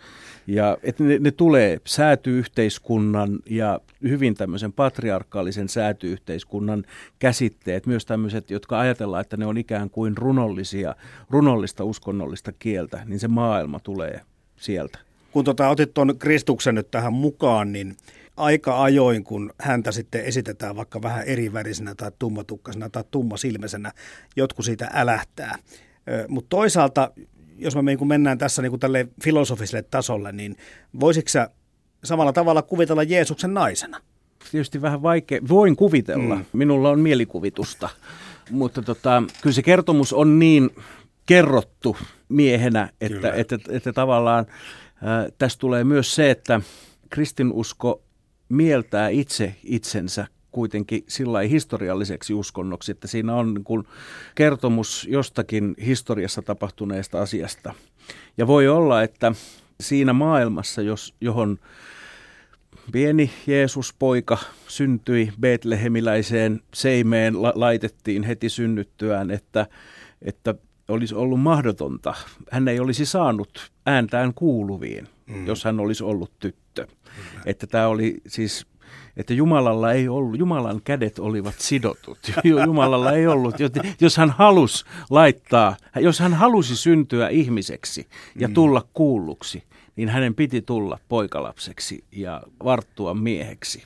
[0.50, 6.84] Ja että ne, ne tulee säätyyhteiskunnan ja hyvin tämmöisen patriarkaalisen säätyyhteiskunnan
[7.20, 10.96] käsitteet, myös tämmöiset, jotka ajatellaan, että ne on ikään kuin runollisia,
[11.30, 14.22] runollista uskonnollista kieltä, niin se maailma tulee
[14.58, 15.00] sieltä.
[15.32, 17.98] Kun tota, otit tuon Kristuksen nyt tähän mukaan, niin
[18.38, 23.92] aika ajoin, kun häntä sitten esitetään vaikka vähän erivärisenä tai tummatukkasena tai tummasilmäisenä,
[24.36, 25.56] jotkut siitä älähtää.
[26.28, 27.12] Mutta toisaalta
[27.60, 30.56] jos me niin mennään tässä niin kuin tälle filosofiselle tasolle, niin
[31.00, 31.50] voisitko sä
[32.04, 34.02] samalla tavalla kuvitella Jeesuksen naisena?
[34.52, 35.40] Tietysti vähän vaikea.
[35.50, 36.36] Voin kuvitella.
[36.36, 36.46] Mm.
[36.54, 37.90] Minulla on mielikuvitusta.
[38.50, 40.70] Mutta tota, kyllä se kertomus on niin
[41.26, 41.98] kerrottu
[42.30, 46.62] miehenä, että, että, että, että tavallaan äh, tässä tulee myös se, että
[47.10, 48.02] kristinusko
[48.50, 53.84] mieltää itse itsensä kuitenkin sillä historialliseksi uskonnoksi, että siinä on niin kuin
[54.36, 57.74] kertomus jostakin historiassa tapahtuneesta asiasta.
[58.38, 59.32] Ja voi olla, että
[59.82, 61.60] siinä maailmassa, jos, johon
[62.92, 69.68] pieni Jeesus-poika syntyi Betlehemiläiseen seimeen, la- laitettiin heti synnyttyään, että,
[70.22, 70.56] että
[70.88, 72.14] olisi ollut mahdotonta.
[72.52, 75.48] Hän ei olisi saanut ääntään kuuluviin, mm.
[75.48, 76.86] jos hän olisi ollut tyttö.
[76.86, 77.42] Mm.
[77.46, 78.66] Että tämä oli siis
[79.20, 82.18] että Jumalalla ei ollut, Jumalan kädet olivat sidotut.
[82.66, 83.56] Jumalalla ei ollut,
[84.02, 88.54] jos hän halusi laittaa, jos hän halusi syntyä ihmiseksi ja mm.
[88.54, 89.64] tulla kuulluksi,
[89.96, 93.84] niin hänen piti tulla poikalapseksi ja varttua mieheksi.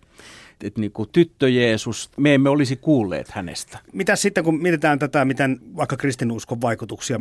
[0.63, 3.79] Että niin kuin tyttö Jeesus, me emme olisi kuulleet hänestä.
[3.93, 7.19] Mitä sitten, kun mietitään tätä, miten vaikka kristinuskon vaikutuksia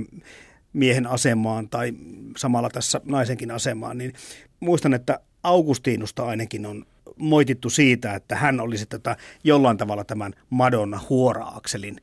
[0.73, 1.93] miehen asemaan tai
[2.37, 4.13] samalla tässä naisenkin asemaan, niin
[4.61, 6.85] muistan, että Augustiinusta ainakin on
[7.19, 12.01] moitittu siitä, että hän olisi tätä jollain tavalla tämän Madonna huora-akselin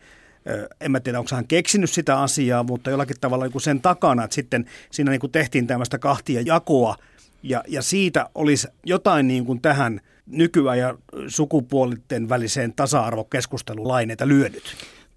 [0.81, 4.35] en mä tiedä, onko hän keksinyt sitä asiaa, mutta jollakin tavalla niin sen takana, että
[4.35, 6.95] sitten siinä niin kuin tehtiin tämmöistä kahtia jakoa,
[7.43, 14.63] ja, ja siitä olisi jotain niin kuin tähän nykyajan sukupuolitten väliseen tasa-arvokeskusteluun laineita lyönyt.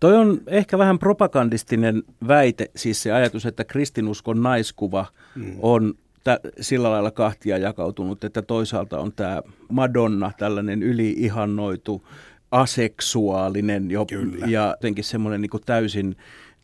[0.00, 5.56] Toi on ehkä vähän propagandistinen väite, siis se ajatus, että kristinuskon naiskuva mm.
[5.58, 12.08] on tä, sillä lailla kahtia jakautunut, että toisaalta on tämä Madonna, tällainen yliihannoitu,
[12.50, 14.06] aseksuaalinen jo,
[14.46, 16.16] ja jotenkin semmoinen niin täysin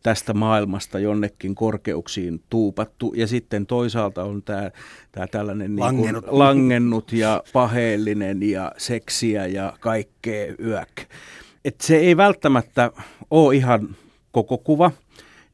[0.03, 3.13] tästä maailmasta jonnekin korkeuksiin tuupattu.
[3.17, 4.71] Ja sitten toisaalta on tämä,
[5.13, 6.23] tämä tällainen langennut.
[6.23, 11.01] Niin kuin langennut ja paheellinen ja seksiä ja kaikkea yök.
[11.65, 12.91] Et se ei välttämättä
[13.31, 13.97] ole ihan
[14.33, 14.91] koko kuva,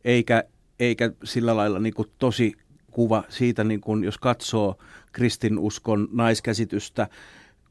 [0.05, 0.45] eikä,
[0.81, 2.53] eikä sillä lailla niin kuin tosi
[2.95, 4.79] kuva siitä, niin kuin jos katsoo
[5.13, 7.09] kristinuskon naiskäsitystä,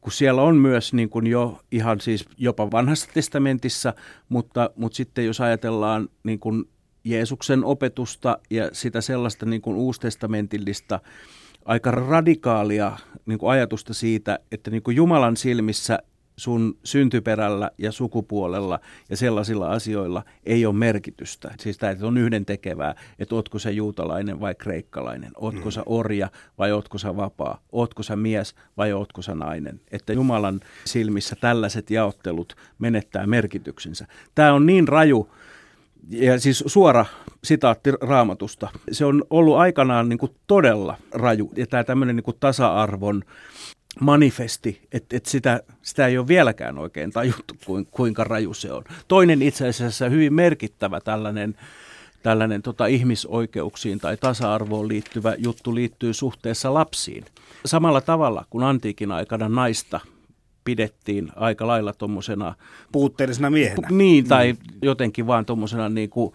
[0.01, 3.93] kun siellä on myös niin kuin jo ihan siis jopa vanhassa testamentissa,
[4.29, 6.69] mutta, mutta sitten jos ajatellaan niin kuin
[7.03, 10.99] Jeesuksen opetusta ja sitä sellaista niin kuin uustestamentillista
[11.65, 15.99] aika radikaalia niin kuin ajatusta siitä, että niin kuin Jumalan silmissä
[16.37, 21.51] sun syntyperällä ja sukupuolella ja sellaisilla asioilla ei ole merkitystä.
[21.59, 25.71] Siis tämä on yhden tekevää, että ootko sä juutalainen vai kreikkalainen, ootko mm.
[25.71, 29.81] sä orja vai ootko sä vapaa, ootko sä mies vai ootko sä nainen.
[29.91, 34.07] Että Jumalan silmissä tällaiset jaottelut menettää merkityksensä.
[34.35, 35.29] Tämä on niin raju,
[36.09, 37.05] ja siis suora
[37.43, 38.69] sitaatti raamatusta.
[38.91, 41.51] Se on ollut aikanaan niin kuin todella raju.
[41.55, 43.23] Ja tämä tämmöinen niin kuin tasa-arvon
[43.99, 47.55] manifesti, että et sitä, sitä ei ole vieläkään oikein tajuttu,
[47.91, 48.83] kuinka raju se on.
[49.07, 51.55] Toinen itse asiassa hyvin merkittävä tällainen,
[52.23, 57.25] tällainen tota, ihmisoikeuksiin tai tasa-arvoon liittyvä juttu liittyy suhteessa lapsiin.
[57.65, 59.99] Samalla tavalla kuin antiikin aikana naista
[60.65, 62.55] pidettiin aika lailla tuommoisena...
[62.91, 63.87] Puutteellisena miehenä.
[63.91, 64.59] Niin, tai mm.
[64.81, 66.33] jotenkin vaan tuommoisena niin kuin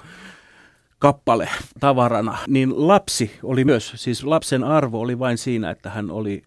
[0.99, 1.49] kappale
[1.81, 6.43] tavarana, niin lapsi oli myös, siis lapsen arvo oli vain siinä, että hän oli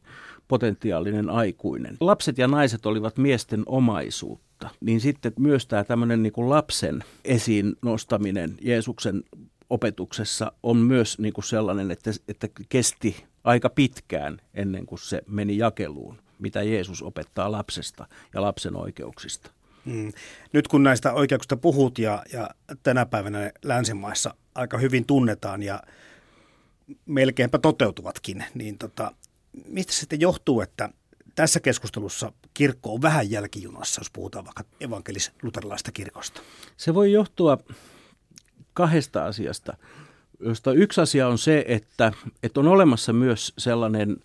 [0.52, 1.98] potentiaalinen aikuinen.
[2.00, 7.76] Lapset ja naiset olivat miesten omaisuutta, niin sitten myös tämä tämmöinen niin kuin lapsen esiin
[7.82, 9.24] nostaminen Jeesuksen
[9.70, 15.58] opetuksessa on myös niin kuin sellainen, että, että kesti aika pitkään ennen kuin se meni
[15.58, 19.52] jakeluun, mitä Jeesus opettaa lapsesta ja lapsen oikeuksista.
[19.86, 20.12] Hmm.
[20.54, 22.50] Nyt kun näistä oikeuksista puhut ja, ja
[22.84, 25.84] tänä päivänä länsimaissa aika hyvin tunnetaan ja
[27.06, 29.12] melkeinpä toteutuvatkin, niin tota,
[29.68, 30.90] mistä sitten johtuu, että
[31.36, 36.42] tässä keskustelussa kirkko on vähän jälkijunassa, jos puhutaan vaikka evankelis-luterilaista kirkosta?
[36.78, 37.58] Se voi johtua
[38.74, 39.78] kahdesta asiasta,
[40.40, 42.12] josta yksi asia on se, että,
[42.44, 44.18] että on olemassa myös sellainen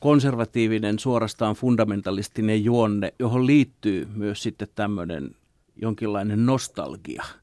[0.00, 5.36] konservatiivinen, suorastaan fundamentalistinen juonne, johon liittyy myös sitten tämmöinen
[5.76, 7.24] jonkinlainen nostalgia–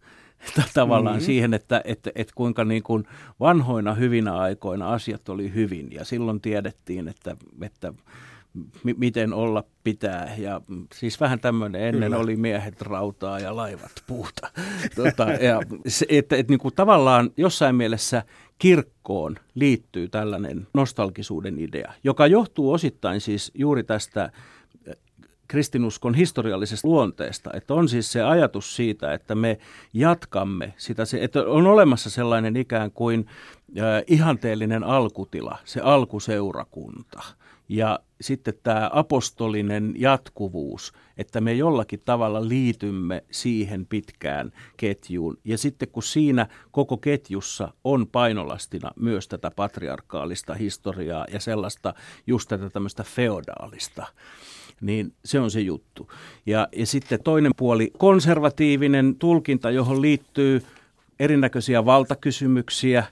[0.73, 1.25] tavallaan mm-hmm.
[1.25, 3.07] siihen, että, että, että kuinka niin kuin
[3.39, 7.93] vanhoina hyvinä aikoina asiat oli hyvin ja silloin tiedettiin, että, että
[8.83, 10.35] m- miten olla pitää.
[10.37, 10.61] Ja
[10.93, 12.23] siis vähän tämmöinen, ennen Kyllä.
[12.23, 14.51] oli miehet rautaa ja laivat puuta.
[14.95, 18.23] Tota, ja se, että, että niin kuin tavallaan jossain mielessä
[18.59, 24.31] kirkkoon liittyy tällainen nostalgisuuden idea, joka johtuu osittain siis juuri tästä
[25.47, 27.49] kristinuskon historiallisesta luonteesta.
[27.53, 29.57] Että on siis se ajatus siitä, että me
[29.93, 33.25] jatkamme sitä, että on olemassa sellainen ikään kuin
[34.07, 37.23] ihanteellinen alkutila, se alkuseurakunta.
[37.69, 45.37] Ja sitten tämä apostolinen jatkuvuus, että me jollakin tavalla liitymme siihen pitkään ketjuun.
[45.43, 51.93] Ja sitten kun siinä koko ketjussa on painolastina myös tätä patriarkaalista historiaa ja sellaista
[52.27, 54.05] just tätä tämmöistä feodaalista
[54.81, 56.11] niin se on se juttu.
[56.45, 60.61] Ja, ja sitten toinen puoli, konservatiivinen tulkinta, johon liittyy
[61.19, 63.03] erinäköisiä valtakysymyksiä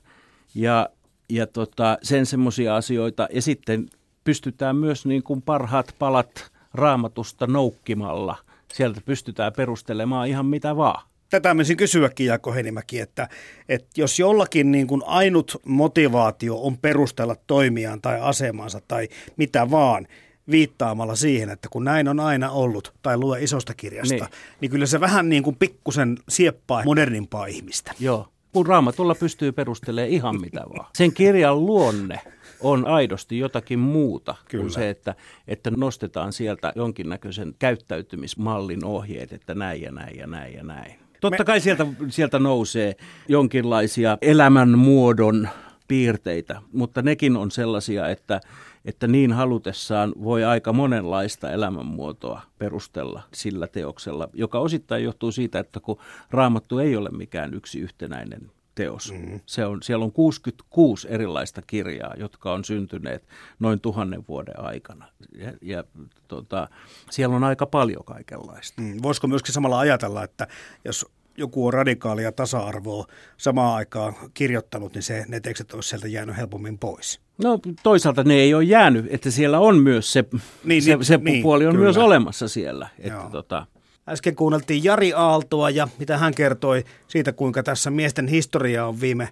[0.56, 0.90] ja,
[1.30, 3.28] ja tota, sen semmoisia asioita.
[3.34, 3.90] Ja sitten
[4.24, 8.36] pystytään myös niin kuin parhaat palat raamatusta noukkimalla.
[8.74, 13.30] Sieltä pystytään perustelemaan ihan mitä vaan tätä menisin kysyäkin Jaakko Henimäki, että,
[13.70, 19.08] että jos jollakin niin kuin ainut motivaatio on perustella toimiaan tai asemansa tai
[19.38, 20.08] mitä vaan,
[20.52, 24.28] viittaamalla siihen, että kun näin on aina ollut, tai lue isosta kirjasta, niin,
[24.62, 27.92] niin kyllä se vähän niin kuin pikkusen sieppaa modernimpaa ihmistä.
[28.00, 30.90] Joo, kun raamatulla pystyy perustelemaan ihan mitä vaan.
[30.98, 32.20] Sen kirjan luonne
[32.64, 34.62] on aidosti jotakin muuta Kyllä.
[34.62, 35.16] kuin se, että,
[35.48, 40.96] että nostetaan sieltä jonkinnäköisen käyttäytymismallin ohjeet, että näin ja näin ja näin ja näin.
[41.22, 42.96] Totta kai sieltä, sieltä nousee
[43.28, 45.50] jonkinlaisia elämänmuodon
[45.88, 48.42] piirteitä, mutta nekin on sellaisia, että,
[48.86, 55.80] että niin halutessaan voi aika monenlaista elämänmuotoa perustella sillä teoksella, joka osittain johtuu siitä, että
[55.80, 55.98] kun
[56.32, 59.12] raamattu ei ole mikään yksi yhtenäinen teos.
[59.12, 59.40] Mm-hmm.
[59.46, 63.28] Se on, siellä on 66 erilaista kirjaa, jotka on syntyneet
[63.60, 65.06] noin tuhannen vuoden aikana.
[65.38, 65.84] Ja, ja
[66.28, 66.68] tota,
[67.12, 68.82] siellä on aika paljon kaikenlaista.
[68.82, 70.48] Mm, voisiko myöskin samalla ajatella, että
[70.86, 71.06] jos
[71.38, 73.06] joku on radikaalia tasa-arvoa
[73.38, 77.20] samaan aikaan kirjoittanut, niin se, ne tekstit olisi sieltä jäänyt helpommin pois.
[77.38, 80.26] No toisaalta ne ei ole jäänyt, että siellä on myös se,
[80.64, 81.84] niin, se, niin, se niin, puoli on kyllä.
[81.84, 82.90] myös olemassa siellä.
[83.00, 83.66] Että tota,
[84.10, 89.30] Äsken kuunneltiin Jari Aaltoa ja mitä hän kertoi siitä, kuinka tässä miesten historia on viime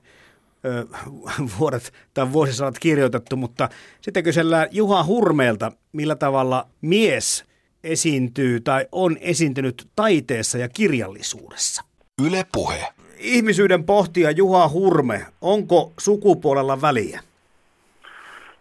[0.66, 0.86] ö,
[1.60, 3.70] vuodet tai vuosisadat kirjoitettu, mutta
[4.02, 7.46] sitten kysellään Juha Hurmeelta, millä tavalla mies
[7.84, 11.84] esiintyy tai on esiintynyt taiteessa ja kirjallisuudessa.
[12.28, 12.88] Yle Puhe.
[13.18, 17.22] Ihmisyyden pohtija Juha Hurme, onko sukupuolella väliä?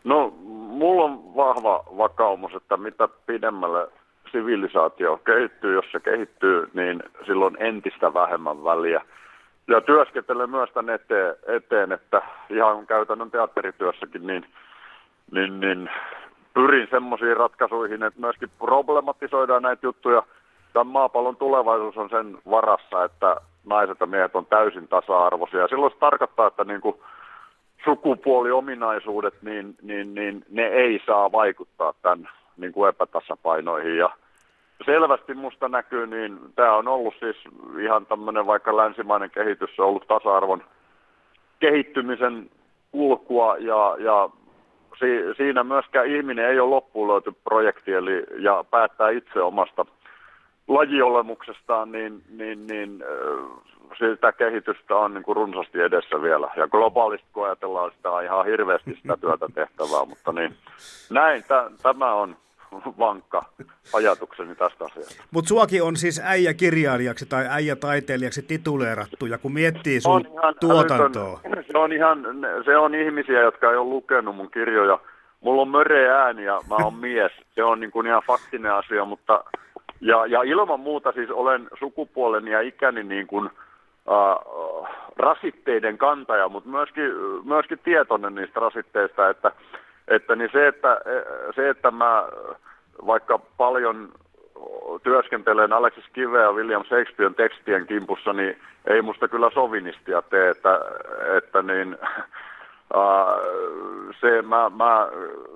[0.04, 0.30] No,
[0.68, 3.88] mulla on vahva vakaumus, että mitä pidemmälle
[4.32, 9.02] sivilisaatio kehittyy, jos se kehittyy, niin silloin entistä vähemmän väliä.
[9.68, 14.46] Ja työskentelen myös tämän eteen, eteen että ihan käytännön teatterityössäkin, niin,
[15.32, 15.90] niin, niin
[16.54, 20.22] pyrin semmoisiin ratkaisuihin, että myöskin problematisoidaan näitä juttuja.
[20.72, 25.68] Tämän maapallon tulevaisuus on sen varassa, että naiset ja miehet on täysin tasa-arvoisia.
[25.68, 26.96] Silloin se tarkoittaa, että niin kuin
[27.84, 33.96] sukupuoliominaisuudet, niin, niin, niin ne ei saa vaikuttaa tämän niin kuin epätasapainoihin.
[33.96, 34.10] Ja
[34.84, 37.36] selvästi musta näkyy, niin tämä on ollut siis
[37.80, 40.64] ihan tämmöinen vaikka länsimainen kehitys, on ollut tasa-arvon
[41.60, 42.50] kehittymisen
[42.92, 44.30] kulkua ja, ja
[44.98, 49.86] si, siinä myöskään ihminen ei ole loppuun löyty projekti eli, ja päättää itse omasta
[50.68, 53.04] lajiolemuksestaan, niin, niin, niin
[53.98, 56.50] sitä kehitystä on niin kuin runsaasti edessä vielä.
[56.56, 60.54] Ja globaalisti kun ajatellaan sitä on ihan hirveästi sitä työtä tehtävää, mutta niin
[61.10, 61.44] näin,
[61.82, 62.36] tämä on
[62.98, 63.44] vankka
[63.92, 65.22] ajatukseni tästä asiasta.
[65.30, 71.40] Mutta suakin on siis äijä-kirjailijaksi tai äijä-taiteilijaksi tituleerattu, ja kun miettii sun on ihan, tuotantoa.
[71.44, 72.26] Älytön, se, on ihan,
[72.64, 74.98] se on ihmisiä, jotka ei ole lukenut mun kirjoja.
[75.40, 77.32] Mulla on möreä ääni ja mä oon mies.
[77.54, 79.44] Se on niin kuin ihan faktinen asia, mutta
[80.00, 86.70] ja, ja ilman muuta siis olen sukupuolen ja ikäni niin kuin, äh, rasitteiden kantaja, mutta
[86.70, 87.04] myöskin,
[87.44, 89.52] myöskin tietoinen niistä rasitteista, että,
[90.10, 91.00] että, niin se, että,
[91.54, 92.24] se, että mä
[93.06, 94.12] vaikka paljon
[95.02, 100.80] työskentelen Alexis Kiveä ja William Shakespearen tekstien kimpussa, niin ei musta kyllä sovinistia tee, että,
[101.36, 101.98] että niin,
[102.96, 103.26] äh,
[104.20, 105.08] se, mä, mä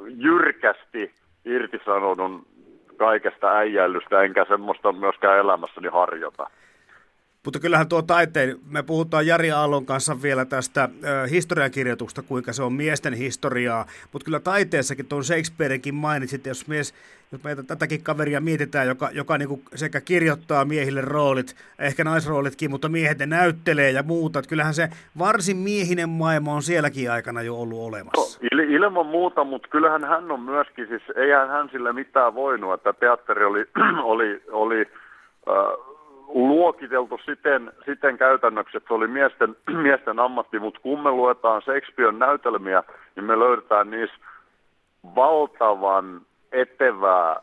[0.06, 1.12] jyrkästi
[1.44, 2.46] irtisanoudun
[2.96, 6.50] kaikesta äijällystä, enkä semmoista myöskään elämässäni harjoita.
[7.44, 12.62] Mutta kyllähän tuo taiteen, me puhutaan Jari Aallon kanssa vielä tästä ö, historiankirjoituksesta, kuinka se
[12.62, 16.94] on miesten historiaa, mutta kyllä taiteessakin tuon Shakespearenkin mainitsit, jos mies,
[17.32, 22.88] jos meitä tätäkin kaveria mietitään, joka, joka niinku sekä kirjoittaa miehille roolit, ehkä naisroolitkin, mutta
[22.88, 27.56] miehet ne näyttelee ja muuta, että kyllähän se varsin miehinen maailma on sielläkin aikana jo
[27.56, 28.38] ollut olemassa.
[28.42, 32.74] No, il, ilman muuta, mutta kyllähän hän on myöskin, siis eihän hän sille mitään voinut,
[32.74, 33.64] että teatteri oli,
[34.12, 34.80] oli, oli
[35.48, 35.93] äh,
[36.28, 42.18] luokiteltu siten, siten käytännöksi, että se oli miesten, miesten ammatti, mutta kun me luetaan Shakespearen
[42.18, 42.82] näytelmiä,
[43.16, 44.16] niin me löydetään niissä
[45.16, 46.20] valtavan
[46.52, 47.36] etevää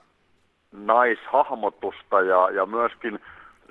[0.72, 3.20] naishahmotusta ja, ja myöskin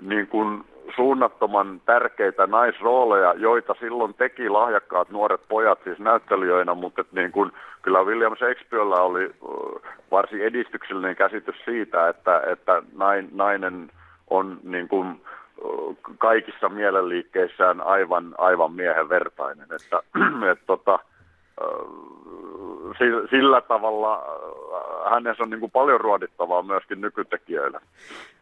[0.03, 0.65] niin kuin
[0.97, 7.53] suunnattoman tärkeitä naisrooleja, joita silloin teki lahjakkaat nuoret pojat siis näyttelijöinä, mutta niin kuin,
[7.83, 9.35] kyllä William Shakespearella oli
[10.11, 12.83] varsin edistyksellinen käsitys siitä, että, että
[13.33, 13.91] nainen
[14.31, 15.21] on niin kuin
[16.19, 19.67] kaikissa mielenliikkeissään aivan, aivan miehen vertainen.
[19.73, 20.03] Että,
[20.53, 20.99] et, tota,
[23.31, 24.23] sillä tavalla
[25.11, 27.81] hänessä on niin kuin paljon ruodittavaa myöskin nykytekijöillä.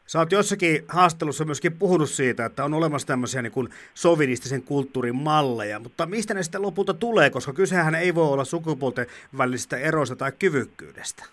[0.06, 5.16] Sä oot jossakin haastattelussa myöskin puhunut siitä, että on olemassa tämmöisiä niin kuin sovinistisen kulttuurin
[5.16, 9.06] malleja, mutta mistä ne sitten lopulta tulee, koska kysehän ei voi olla sukupuolten
[9.38, 11.24] välisistä eroista tai kyvykkyydestä?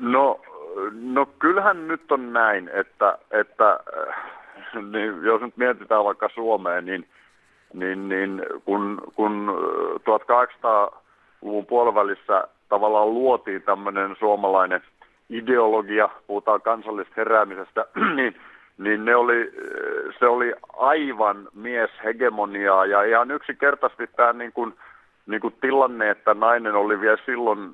[0.00, 0.40] No,
[0.92, 3.80] no kyllähän nyt on näin, että, että
[4.90, 7.08] niin jos nyt mietitään vaikka Suomeen, niin,
[7.74, 9.58] niin, niin kun, kun
[10.00, 14.80] 1800-luvun puolivälissä tavallaan luotiin tämmöinen suomalainen
[15.30, 18.36] ideologia, puhutaan kansallisesta heräämisestä, niin,
[18.78, 19.52] niin ne oli,
[20.18, 22.86] se oli aivan mieshegemoniaa.
[22.86, 24.74] Ja ihan yksinkertaisesti tämä niin kuin,
[25.26, 27.70] niin kuin tilanne, että nainen oli vielä silloin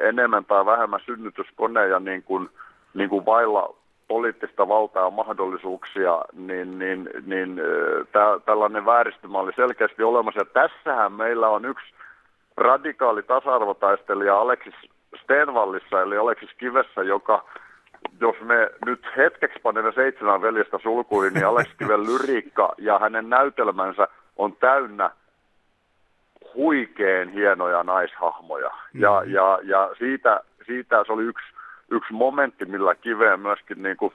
[0.00, 2.48] enemmän tai vähemmän synnytyskone ja niin kuin,
[2.94, 3.74] niin kuin vailla
[4.08, 7.60] poliittista valtaa ja mahdollisuuksia, niin, niin, niin
[8.12, 10.40] tää, tällainen vääristymä oli selkeästi olemassa.
[10.40, 11.86] Ja tässähän meillä on yksi
[12.56, 14.74] radikaali tasa-arvotaistelija Aleksis
[15.22, 17.44] Stenvallissa, eli Aleksis Kivessä, joka,
[18.20, 24.08] jos me nyt hetkeksi panemme seitsemän veljestä sulkuihin, niin Aleksis Kiven lyriikka ja hänen näytelmänsä
[24.36, 25.10] on täynnä
[26.54, 28.70] huikeen hienoja naishahmoja.
[28.94, 29.32] Ja, mm.
[29.32, 31.46] ja, ja siitä, siitä se oli yksi
[31.90, 34.12] yksi momentti, millä kiveen myöskin niin kuin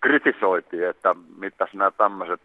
[0.00, 2.40] kritisoitiin, että mitäs nämä tämmöiset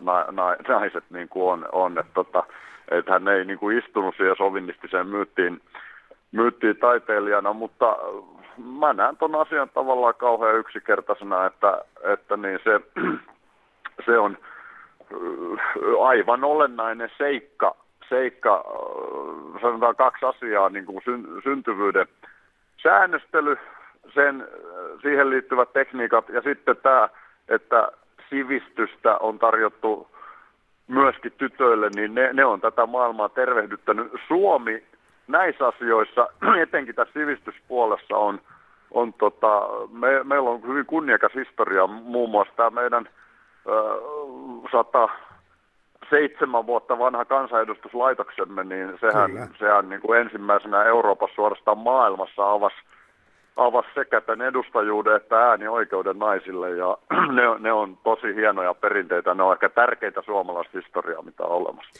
[0.00, 2.44] na, na, naiset niin kuin on, on että, tota,
[2.90, 5.60] että hän ei niin kuin istunut siihen sovinnistiseen myyttiin,
[6.32, 7.96] myyttiin taiteilijana, mutta
[8.78, 12.80] mä näen ton asian tavallaan kauhean yksinkertaisena, että, että niin se,
[14.06, 14.38] se on
[16.04, 17.76] aivan olennainen seikka,
[18.08, 18.64] seikka
[19.60, 21.02] sanotaan kaksi asiaa niin kuin
[21.44, 22.06] syntyvyyden
[22.82, 23.58] säännöstely,
[24.14, 24.48] sen,
[25.02, 27.08] siihen liittyvät tekniikat ja sitten tämä,
[27.48, 27.88] että
[28.30, 30.08] sivistystä on tarjottu
[30.88, 34.12] myöskin tytöille, niin ne, ne on tätä maailmaa tervehdyttänyt.
[34.28, 34.82] Suomi
[35.28, 36.28] näissä asioissa,
[36.62, 38.40] etenkin tässä sivistyspuolessa on,
[38.90, 43.08] on tota, me, meillä on hyvin kunniakas historia, muun muassa tämä meidän
[43.66, 43.72] ö,
[46.10, 52.76] seitsemän vuotta vanha kansanedustuslaitoksemme, niin sehän, sehän niin kuin ensimmäisenä Euroopassa suorastaan maailmassa avasi
[53.56, 56.70] avasi sekä tämän edustajuuden että äänioikeuden naisille.
[56.70, 56.98] Ja
[57.36, 61.90] ne, ne on tosi hienoja perinteitä, ne on ehkä tärkeitä suomalaista historiaa, mitä on olemassa.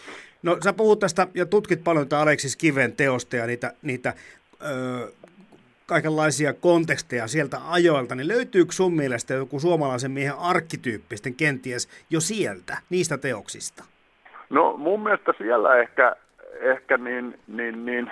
[0.43, 4.15] No sä puhut tästä ja tutkit paljon tätä Aleksis Kiven teosta ja niitä, niitä
[5.93, 12.77] kaikenlaisia konteksteja sieltä ajoilta, niin löytyykö sun mielestä joku suomalaisen miehen arkkityyppisten kenties jo sieltä,
[12.91, 13.85] niistä teoksista?
[14.51, 16.17] No mun mielestä siellä ehkä,
[16.61, 18.11] ehkä niin, niin, niin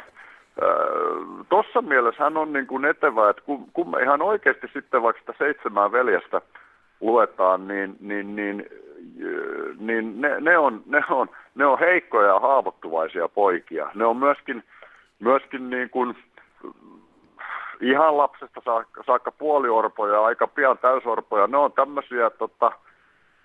[1.48, 5.20] Tuossa mielessä hän on niin kuin etevä, että kun, kun me ihan oikeasti sitten vaikka
[5.20, 6.40] sitä seitsemää veljestä
[7.00, 8.66] luetaan, niin, niin, niin,
[9.78, 13.90] niin ne, ne, on, ne, on, ne on heikkoja ja haavoittuvaisia poikia.
[13.94, 14.64] Ne on myöskin,
[15.20, 16.16] myöskin niin kuin,
[17.80, 21.46] ihan lapsesta saakka, saakka puoliorpoja, aika pian täysorpoja.
[21.46, 22.72] Ne on tämmöisiä tota,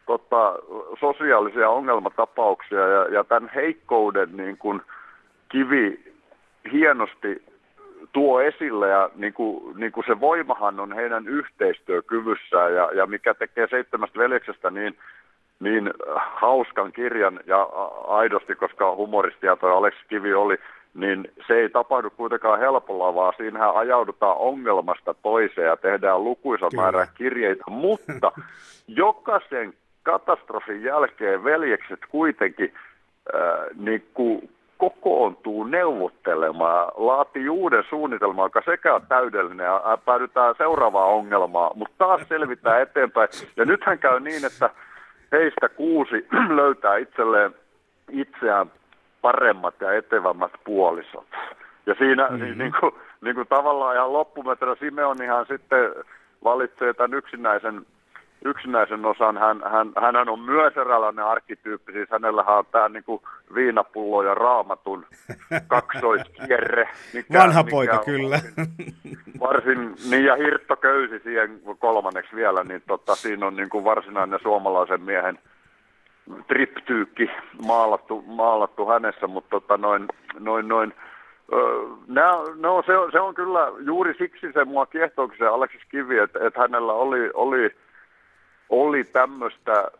[0.05, 0.55] tota,
[0.99, 4.81] sosiaalisia ongelmatapauksia ja, ja tämän heikkouden niin kuin,
[5.49, 6.13] kivi
[6.71, 7.45] hienosti
[8.13, 13.33] tuo esille ja niin kuin, niin kuin se voimahan on heidän yhteistyökyvyssään ja, ja mikä
[13.33, 14.97] tekee seitsemästä veljeksestä niin,
[15.59, 17.63] niin hauskan kirjan ja
[18.07, 20.57] aidosti, koska humoristia toi Alex Kivi oli,
[20.95, 27.07] niin se ei tapahdu kuitenkaan helpolla, vaan siinähän ajaudutaan ongelmasta toiseen ja tehdään lukuisa määrä
[27.17, 28.31] kirjeitä, mutta
[28.87, 29.73] jokaisen
[30.03, 32.73] katastrofin jälkeen veljekset kuitenkin
[33.35, 33.41] äh,
[33.75, 41.77] niin kuin kokoontuu neuvottelemaan, laatii uuden suunnitelman, joka sekä on täydellinen ja päädytään seuraavaan ongelmaan,
[41.77, 43.29] mutta taas selvitään eteenpäin.
[43.57, 44.69] Ja nythän käy niin, että
[45.31, 46.27] heistä kuusi
[46.59, 47.55] löytää itselleen
[48.11, 48.71] itseään
[49.25, 51.27] paremmat ja etevämmät puolisot.
[51.85, 52.57] Ja siinä mm-hmm.
[52.57, 56.03] niin, kuin, niin kuin tavallaan ihan loppumeträ Simeonihan sitten
[56.43, 57.85] valitsee tämän yksinäisen
[58.45, 59.37] yksinäisen osan.
[59.37, 63.03] Hän, hän, hän on myös eräänlainen arkkityyppi, siis hänellähän on tämä niin
[63.55, 65.05] viinapullo ja raamatun
[65.67, 66.89] kaksoiskierre.
[67.13, 68.39] Mikä, Vanha mikä poika, on, kyllä.
[69.39, 75.01] Varsin, niin ja hirttoköysi siihen kolmanneksi vielä, niin tota, siinä on niin kuin varsinainen suomalaisen
[75.01, 75.39] miehen
[76.47, 77.29] triptyykki
[77.65, 80.07] maalattu, maalattu hänessä, mutta tota, noin,
[80.39, 80.93] noin, noin
[82.07, 86.17] Nää, no, se, on, se on kyllä juuri siksi se mua kiehtookin se Aleksis Kivi,
[86.17, 87.75] että, että hänellä oli, oli
[88.69, 89.91] oli tämmöistä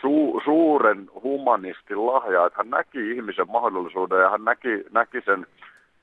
[0.00, 5.46] su, suuren humanistin lahjaa, että hän näki ihmisen mahdollisuuden ja hän näki, näki sen,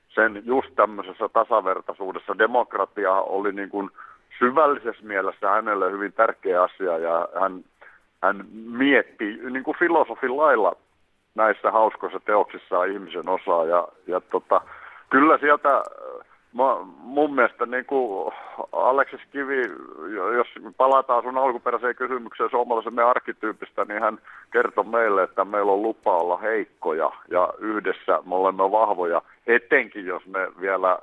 [0.08, 2.38] sen just tämmöisessä tasavertaisuudessa.
[2.38, 3.90] Demokratia oli niin kuin
[4.38, 7.64] syvällisessä mielessä hänelle hyvin tärkeä asia ja hän,
[8.26, 10.76] hän mietti niin kuin filosofin lailla
[11.34, 13.64] näissä hauskoissa teoksissa ihmisen osaa.
[13.64, 14.60] Ja, ja tota,
[15.10, 15.82] kyllä sieltä
[16.52, 18.34] mä, mun mielestä niin kuin
[18.72, 19.62] Aleksis Kivi,
[20.36, 24.18] jos palataan sun alkuperäiseen kysymykseen suomalaisen arkkityypistä, niin hän
[24.52, 30.26] kertoi meille, että meillä on lupa olla heikkoja ja yhdessä me olemme vahvoja, etenkin jos
[30.26, 30.98] me vielä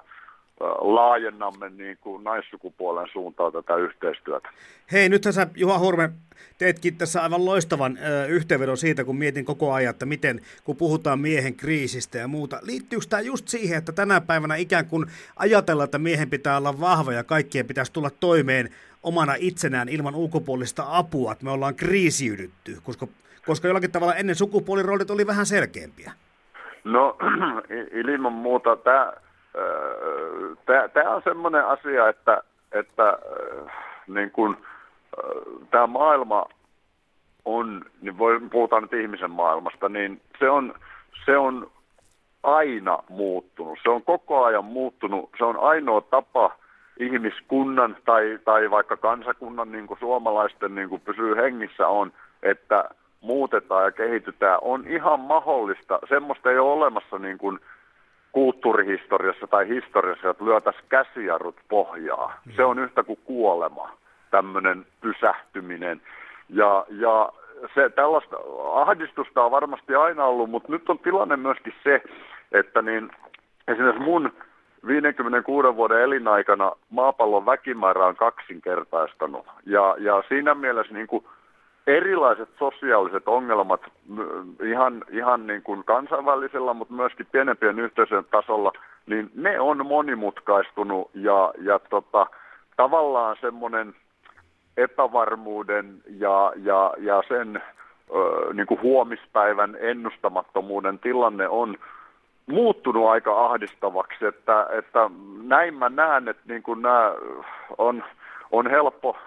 [0.82, 4.50] laajennamme niin kuin naissukupuolen suuntaan tätä yhteistyötä.
[4.92, 6.10] Hei, nyt sä Juha Hurme
[6.58, 11.20] teetkin tässä aivan loistavan ö, yhteenvedon siitä, kun mietin koko ajan, että miten, kun puhutaan
[11.20, 15.98] miehen kriisistä ja muuta, liittyykö tämä just siihen, että tänä päivänä ikään kuin ajatellaan, että
[15.98, 18.70] miehen pitää olla vahva ja kaikkien pitäisi tulla toimeen
[19.04, 23.08] omana itsenään ilman ulkopuolista apua, että me ollaan kriisiydytty, koska,
[23.46, 26.12] koska jollakin tavalla ennen sukupuoliroolit oli vähän selkeämpiä?
[26.84, 27.18] No
[28.14, 29.14] ilman muuta tämä
[30.94, 33.18] Tämä on semmoinen asia, että, että
[34.08, 34.58] niin kun,
[35.72, 36.46] tämä maailma
[37.46, 40.74] on, niin voi, puhutaan nyt ihmisen maailmasta, niin se on,
[41.26, 41.72] se on
[42.44, 43.80] aina muuttunut.
[43.84, 45.30] Se on koko ajan muuttunut.
[45.38, 46.56] Se on ainoa tapa
[47.00, 52.12] ihmiskunnan tai, tai vaikka kansakunnan niin kuin suomalaisten niin kuin pysyy hengissä on,
[52.44, 52.90] että
[53.22, 54.60] muutetaan ja kehitytään.
[54.62, 56.00] On ihan mahdollista.
[56.10, 57.60] Semmoista ei ole olemassa niin kuin,
[58.34, 62.42] kulttuurihistoriassa tai historiassa, että lyötäisiin käsijarrut pohjaa.
[62.56, 63.90] Se on yhtä kuin kuolema,
[64.32, 66.02] tämmöinen pysähtyminen.
[66.50, 67.32] Ja, ja
[67.76, 68.38] se, tällaista
[68.74, 72.02] ahdistusta on varmasti aina ollut, mutta nyt on tilanne myöskin se,
[72.52, 73.12] että niin,
[73.68, 74.34] esimerkiksi mun
[74.88, 79.46] 56 vuoden elinaikana maapallon väkimäärä on kaksinkertaistunut.
[79.66, 81.26] Ja, ja siinä mielessä niin kuin
[81.88, 83.82] erilaiset sosiaaliset ongelmat
[84.64, 88.72] ihan, ihan niin kuin kansainvälisellä, mutta myöskin pienempien yhteisöjen tasolla,
[89.06, 92.28] niin ne on monimutkaistunut ja, ja tota,
[92.78, 93.96] tavallaan semmoinen
[94.78, 97.62] epävarmuuden ja, ja, ja sen
[98.16, 101.78] ö, niin kuin huomispäivän ennustamattomuuden tilanne on
[102.46, 105.10] muuttunut aika ahdistavaksi, että, että
[105.44, 107.14] näin mä näen, että niin kuin nämä
[107.78, 108.04] on,
[108.52, 109.18] on helppo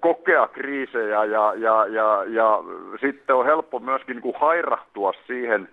[0.00, 2.58] kokea kriisejä ja, ja, ja, ja
[3.00, 5.68] sitten on helppo myöskin niin kuin hairahtua siihen,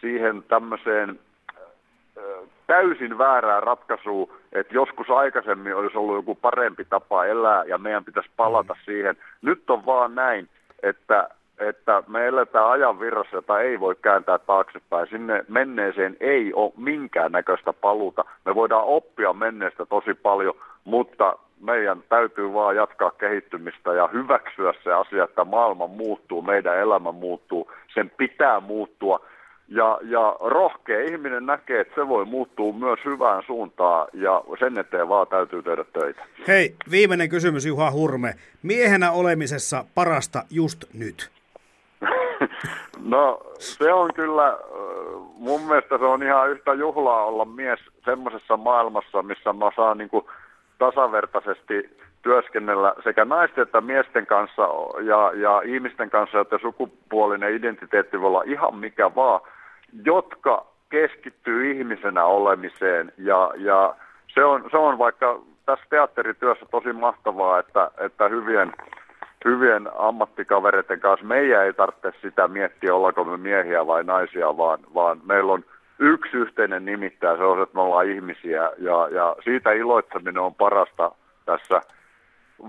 [0.00, 1.18] siihen tämmöiseen
[2.66, 8.30] täysin väärään ratkaisuun, että joskus aikaisemmin olisi ollut joku parempi tapa elää ja meidän pitäisi
[8.36, 8.80] palata mm.
[8.84, 9.16] siihen.
[9.42, 10.48] Nyt on vaan näin,
[10.82, 11.28] että,
[11.58, 15.08] että me eletään ajan virrassa, jota ei voi kääntää taaksepäin.
[15.08, 18.24] Sinne menneeseen ei ole minkäännäköistä paluuta.
[18.44, 24.92] Me voidaan oppia menneestä tosi paljon, mutta meidän täytyy vaan jatkaa kehittymistä ja hyväksyä se
[24.92, 29.26] asia, että maailma muuttuu, meidän elämä muuttuu, sen pitää muuttua.
[29.68, 35.08] Ja, ja rohkea ihminen näkee, että se voi muuttua myös hyvään suuntaan ja sen eteen
[35.08, 36.24] vaan täytyy tehdä töitä.
[36.48, 38.34] Hei, viimeinen kysymys Juha Hurme.
[38.62, 41.30] Miehenä olemisessa parasta just nyt?
[43.14, 44.58] no se on kyllä,
[45.38, 50.10] mun mielestä se on ihan yhtä juhlaa olla mies semmoisessa maailmassa, missä mä saan niin
[50.10, 50.24] kuin
[50.78, 54.68] tasavertaisesti työskennellä sekä naisten että miesten kanssa
[55.02, 59.40] ja, ja ihmisten kanssa, että sukupuolinen identiteetti voi olla ihan mikä vaan,
[60.04, 63.12] jotka keskittyy ihmisenä olemiseen.
[63.18, 63.94] Ja, ja
[64.34, 68.72] se, on, se on vaikka tässä teatterityössä tosi mahtavaa, että, että hyvien,
[69.44, 75.20] hyvien ammattikavereiden kanssa meidän ei tarvitse sitä miettiä, ollaanko me miehiä vai naisia, vaan, vaan
[75.24, 75.64] meillä on
[75.98, 81.12] yksi yhteinen nimittäjä, se on, että me ollaan ihmisiä ja, ja siitä iloitseminen on parasta
[81.44, 81.80] tässä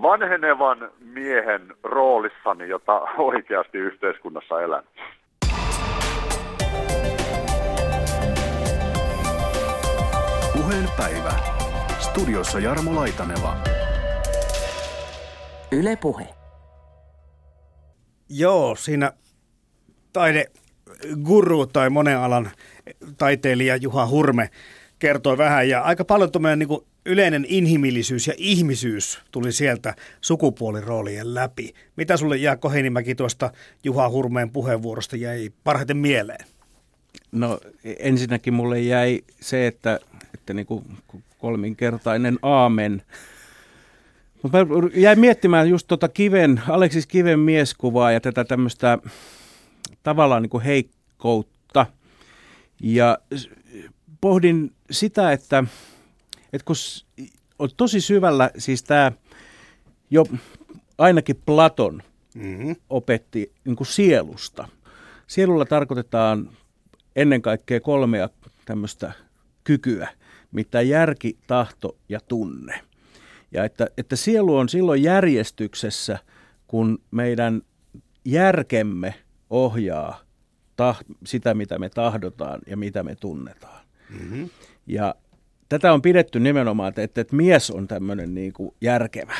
[0.02, 4.84] vanhenevan miehen roolissani, jota oikeasti yhteiskunnassa elän.
[10.54, 11.32] Puheenpäivä.
[12.00, 13.54] Studiossa Jarmo Laitaneva.
[15.72, 16.28] Yle Puhe.
[18.30, 19.12] Joo, siinä
[20.14, 20.46] taide
[21.24, 22.52] guru tai monen alan
[23.18, 24.50] taiteilija Juha Hurme
[25.00, 25.70] kertoi vähän.
[25.70, 31.74] Ja aika paljon tuommoinen niin yleinen inhimillisyys ja ihmisyys tuli sieltä sukupuoliroolien läpi.
[31.96, 33.52] Mitä sulle jää Kohenimäki tuosta
[33.84, 36.46] Juha Hurmeen puheenvuorosta jäi parhaiten mieleen?
[37.32, 37.60] No
[38.00, 40.00] ensinnäkin mulle jäi se, että,
[40.34, 40.86] että niin kuin
[41.40, 43.02] kolminkertainen aamen.
[44.42, 44.58] Mutta
[44.94, 48.98] jäin miettimään just tuota Kiven, Aleksis Kiven mieskuvaa ja tätä tämmöistä
[50.04, 51.57] tavallaan niin kuin heikkoutta.
[52.82, 53.18] Ja
[54.22, 55.64] pohdin sitä, että,
[56.54, 56.76] että kun
[57.60, 59.12] on tosi syvällä, siis tämä
[60.10, 60.26] jo
[60.98, 62.04] ainakin Platon
[62.36, 62.76] mm-hmm.
[62.90, 64.68] opetti niin kuin sielusta.
[65.28, 66.50] Sielulla tarkoitetaan
[67.16, 68.30] ennen kaikkea kolmea
[68.66, 69.12] tämmöistä
[69.64, 70.08] kykyä,
[70.52, 72.82] mitä järki, tahto ja tunne.
[73.52, 76.20] Ja että, että sielu on silloin järjestyksessä,
[76.68, 77.62] kun meidän
[78.26, 79.14] järkemme
[79.50, 80.27] ohjaa
[80.82, 83.86] tah- sitä, mitä me tahdotaan ja mitä me tunnetaan.
[84.10, 84.50] Mm-hmm.
[84.88, 85.16] Ja
[85.70, 89.36] tätä on pidetty nimenomaan, että, että mies on tämmöinen niin kuin järkevä.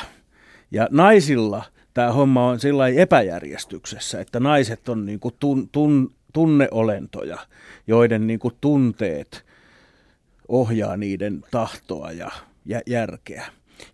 [0.70, 1.62] Ja naisilla
[1.94, 7.38] tämä homma on sillä epäjärjestyksessä, että naiset on niin kuin tun, tun, tunneolentoja,
[7.86, 9.44] joiden niin kuin tunteet
[10.48, 12.30] ohjaa niiden tahtoa ja,
[12.64, 13.46] ja järkeä.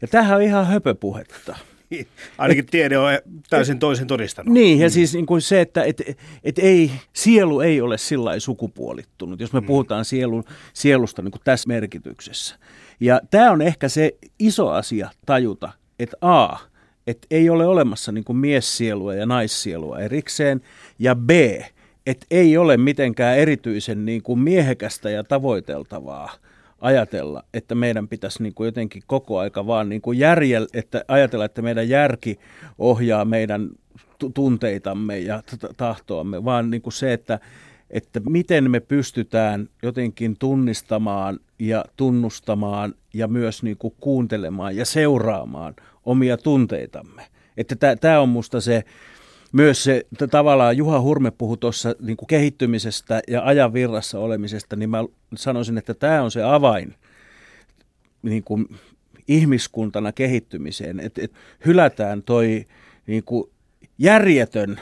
[0.03, 1.57] Ja tähän on ihan höpöpuhetta.
[2.39, 3.11] Ainakin tiede on
[3.51, 4.55] täysin toisen todistanut.
[4.55, 4.91] Niin, ja mm.
[4.91, 6.03] siis niin kuin se, että et,
[6.45, 9.67] et ei, sielu ei ole sillä sukupuolittunut, jos me mm.
[9.67, 12.57] puhutaan sielun, sielusta niin kuin tässä merkityksessä.
[13.01, 16.57] Ja tämä on ehkä se iso asia tajuta, että A,
[17.07, 20.61] että ei ole olemassa niin kuin miessielua ja naissielua erikseen,
[20.99, 21.31] ja B,
[22.07, 26.33] että ei ole mitenkään erityisen niin kuin miehekästä ja tavoiteltavaa
[26.85, 31.45] ajatella, että meidän pitäisi niin kuin jotenkin koko aika vaan niin kuin järjel, että ajatella,
[31.45, 32.39] että meidän järki
[32.79, 33.71] ohjaa meidän
[34.35, 35.43] tunteitamme ja
[35.77, 37.41] tahtoamme, vaan niin kuin se, että,
[37.91, 45.75] että miten me pystytään jotenkin tunnistamaan ja tunnustamaan ja myös niin kuin kuuntelemaan ja seuraamaan
[46.05, 47.23] omia tunteitamme.
[47.57, 48.85] Että tämä on musta se,
[49.53, 55.05] myös se tavallaan Juha Hurme puhui tuossa niin kehittymisestä ja ajan virrassa olemisesta, niin mä
[55.37, 56.95] sanoisin, että tämä on se avain
[58.23, 58.67] niin kuin
[59.29, 62.67] ihmiskuntana kehittymiseen, että, että hylätään toi
[63.07, 63.51] niin kuin
[63.99, 64.81] järjetön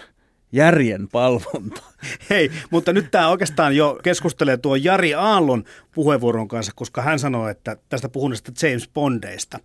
[0.53, 1.83] järjen palvonta.
[2.31, 7.51] Hei, mutta nyt tämä oikeastaan jo keskustelee tuo Jari Aallon puheenvuoron kanssa, koska hän sanoi,
[7.51, 9.59] että tästä puhun James Bondeista,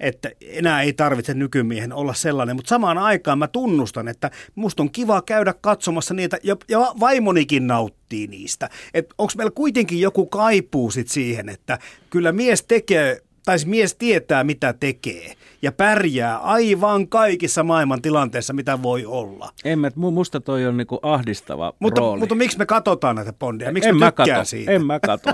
[0.00, 4.90] että enää ei tarvitse nykymiehen olla sellainen, mutta samaan aikaan mä tunnustan, että musta on
[4.90, 8.68] kiva käydä katsomassa niitä, ja, ja vaimonikin nauttii niistä.
[8.94, 11.78] Että onko meillä kuitenkin joku kaipuu sit siihen, että
[12.10, 18.82] kyllä mies tekee tai mies tietää, mitä tekee ja pärjää aivan kaikissa maailman tilanteissa, mitä
[18.82, 19.52] voi olla.
[19.64, 22.20] En mä, musta toi on niinku ahdistava mutta, rooli.
[22.20, 23.72] Mutta miksi me katsotaan näitä bondeja?
[23.72, 24.72] Miksi en me mä kato, siitä?
[24.72, 25.30] En mä kato.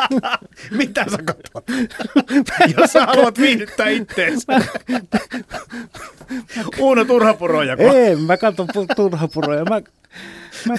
[0.78, 1.64] mitä sä katot?
[2.76, 4.52] Jos sä haluat viihdyttää itteensä.
[6.78, 7.76] Uuno turhapuroja.
[7.94, 9.64] En mä katso turhapuroja.
[9.64, 9.80] Mä,
[10.68, 10.74] mä,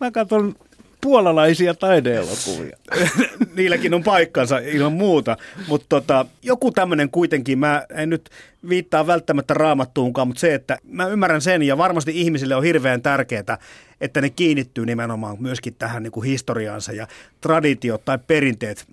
[0.00, 0.54] mä katson
[1.00, 2.76] puolalaisia taideelokuvia.
[3.56, 5.36] Niilläkin on paikkansa ilman muuta,
[5.68, 8.30] mutta tota, joku tämmöinen kuitenkin, mä en nyt
[8.68, 13.58] viittaa välttämättä raamattuunkaan, mutta se, että mä ymmärrän sen ja varmasti ihmisille on hirveän tärkeää,
[14.00, 17.06] että ne kiinnittyy nimenomaan myöskin tähän niin kuin historiaansa ja
[17.40, 18.86] traditiot tai perinteet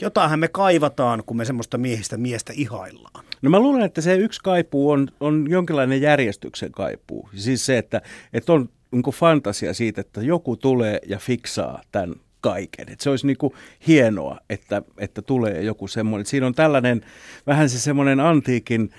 [0.00, 3.24] jotainhan me kaivataan, kun me semmoista miehistä miestä ihaillaan.
[3.42, 7.28] No mä luulen, että se yksi kaipuu on, on jonkinlainen järjestyksen kaipuu.
[7.36, 12.14] Siis se, että, että on niin fantasia siitä, että joku tulee ja fiksaa tämän
[12.44, 12.88] kaiken.
[12.88, 13.52] Että se olisi niin kuin
[13.86, 16.26] hienoa, että, että tulee joku semmoinen.
[16.26, 17.00] Siinä on tällainen,
[17.46, 18.90] vähän se semmoinen antiikin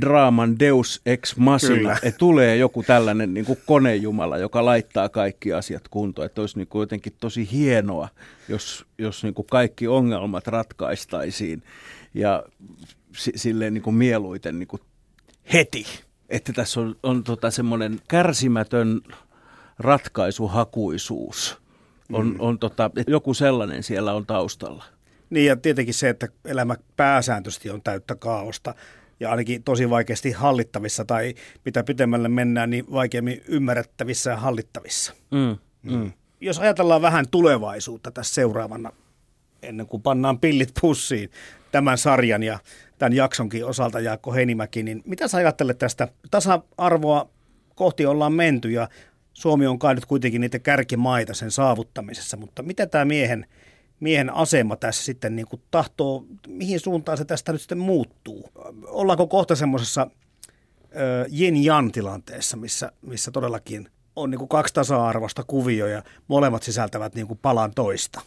[0.00, 5.88] draaman deus ex machina, että tulee joku tällainen niin kuin konejumala, joka laittaa kaikki asiat
[5.88, 6.26] kuntoon.
[6.26, 8.08] Että olisi niin kuin jotenkin tosi hienoa,
[8.48, 11.62] jos, jos niin kuin kaikki ongelmat ratkaistaisiin
[12.14, 12.42] ja
[13.12, 14.82] silleen niin kuin mieluiten niin kuin
[15.52, 15.86] heti.
[16.28, 19.00] Että tässä on, on tota semmoinen kärsimätön
[19.78, 21.58] ratkaisuhakuisuus.
[22.12, 22.36] On, mm.
[22.38, 24.84] on tota, joku sellainen siellä on taustalla.
[25.30, 28.74] Niin ja tietenkin se, että elämä pääsääntöisesti on täyttä kaaosta
[29.20, 35.12] ja ainakin tosi vaikeasti hallittavissa tai mitä pitemmälle mennään, niin vaikeammin ymmärrettävissä ja hallittavissa.
[35.30, 35.56] Mm.
[35.82, 35.96] Mm.
[35.96, 36.12] mm.
[36.40, 38.92] Jos ajatellaan vähän tulevaisuutta tässä seuraavana,
[39.62, 41.30] ennen kuin pannaan pillit pussiin
[41.72, 42.58] tämän sarjan ja
[42.98, 47.28] tämän jaksonkin osalta Jaakko Heinimäki, niin mitä sä ajattelet tästä tasa-arvoa
[47.74, 48.88] kohti ollaan menty ja
[49.36, 53.46] Suomi on kai nyt kuitenkin niitä kärkimaita sen saavuttamisessa, mutta mitä tämä miehen,
[54.00, 58.50] miehen asema tässä sitten niin kuin tahtoo, mihin suuntaan se tästä nyt sitten muuttuu?
[58.86, 60.10] Ollaanko kohta semmoisessa
[61.40, 67.26] yin-yang tilanteessa, missä, missä todellakin on niin kuin kaksi tasa-arvoista kuvioa ja molemmat sisältävät niin
[67.26, 68.20] kuin palan toista?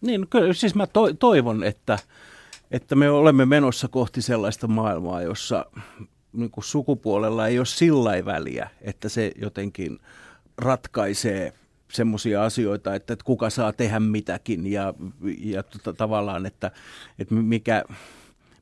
[0.00, 1.98] Niin, kyllä, siis mä to, toivon, että,
[2.70, 5.66] että me olemme menossa kohti sellaista maailmaa, jossa
[6.34, 9.98] niin kuin sukupuolella ei ole sillä väliä, että se jotenkin
[10.58, 11.52] ratkaisee
[11.92, 14.94] semmoisia asioita, että, että kuka saa tehdä mitäkin ja,
[15.38, 16.70] ja tota, tavallaan, että,
[17.18, 17.84] että mikä,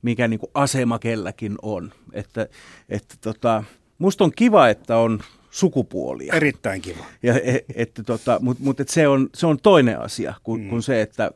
[0.02, 1.92] mikä niin kuin asema kelläkin on.
[2.12, 2.48] Että,
[2.88, 3.64] että tota,
[3.98, 5.20] musta on kiva, että on
[5.50, 6.34] sukupuolia.
[6.34, 7.04] Erittäin kiva.
[7.22, 10.68] Ja, e, että tota, Mutta mut, et se, on, se on toinen asia kuin, mm.
[10.68, 11.30] kuin se, että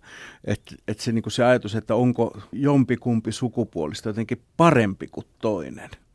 [0.45, 5.91] et, et se, niinku se ajatus, että onko jompikumpi sukupuolista jotenkin parempi kuin toinen–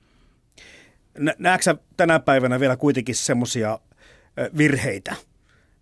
[1.37, 3.79] Näetkö tänä päivänä vielä kuitenkin semmoisia
[4.57, 5.15] virheitä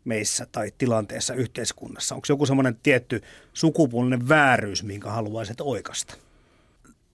[0.06, 2.16] meissä tai tilanteessa yhteiskunnassa?
[2.16, 3.22] Onko joku semmoinen tietty
[3.54, 6.16] sukupuolinen vääryys, minkä haluaisit oikasta?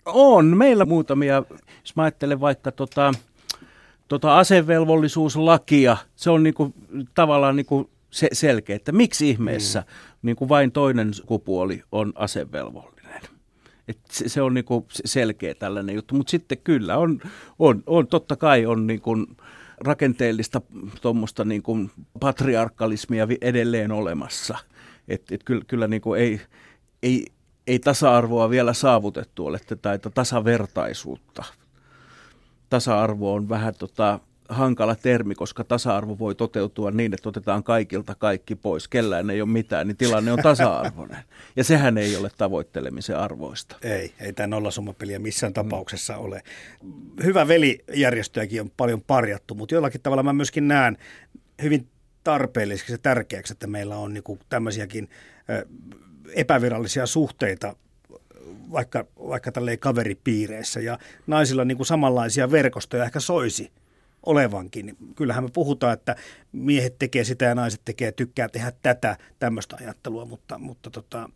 [0.06, 0.58] On.
[0.58, 1.44] Meillä muutamia,
[1.82, 3.14] jos mä ajattelen vaikka tota,
[4.08, 6.74] tota asevelvollisuuslakia, se on niinku,
[7.14, 9.86] tavallaan niinku se selkeä, että miksi ihmeessä mm.
[10.22, 12.95] niin kuin vain toinen sukupuoli on asevelvollinen.
[13.88, 17.20] Et se, se on niin kuin selkeä tällainen juttu, mutta sitten kyllä on,
[17.60, 19.28] on, on totta kai on niin kuin
[19.78, 20.62] rakenteellista
[21.02, 24.58] tuommoista niin kuin patriarkalismia edelleen olemassa.
[25.08, 26.42] Et, et kyllä, kyllä niin kuin ei,
[27.04, 27.26] ei,
[27.68, 31.44] ei tasa-arvoa vielä saavutettu ole tai tasavertaisuutta.
[32.70, 34.20] Tasa-arvo on vähän tota,
[34.50, 38.88] hankala termi, koska tasa-arvo voi toteutua niin, että otetaan kaikilta kaikki pois.
[38.88, 41.18] Kellään ei ole mitään, niin tilanne on tasa-arvoinen.
[41.56, 43.76] Ja sehän ei ole tavoittelemisen arvoista.
[43.82, 46.44] Ei, ei tämä nollasummapeliä missään tapauksessa ole.
[47.24, 50.98] Hyvä velijärjestöjäkin on paljon parjattu, mutta jollakin tavalla mä myöskin näen
[51.62, 51.88] hyvin
[52.24, 55.10] tarpeelliseksi ja tärkeäksi, että meillä on niinku tämmöisiäkin
[56.36, 57.76] epävirallisia suhteita
[58.72, 63.72] vaikka, vaikka tälleen kaveripiireissä ja naisilla niin kuin samanlaisia verkostoja ehkä soisi
[64.26, 64.98] olevankin.
[65.16, 66.16] Kyllähän me puhutaan, että
[66.52, 71.30] miehet tekee sitä ja naiset tekee, tykkää tehdä tätä, tämmöistä ajattelua, mutta, mutta tota,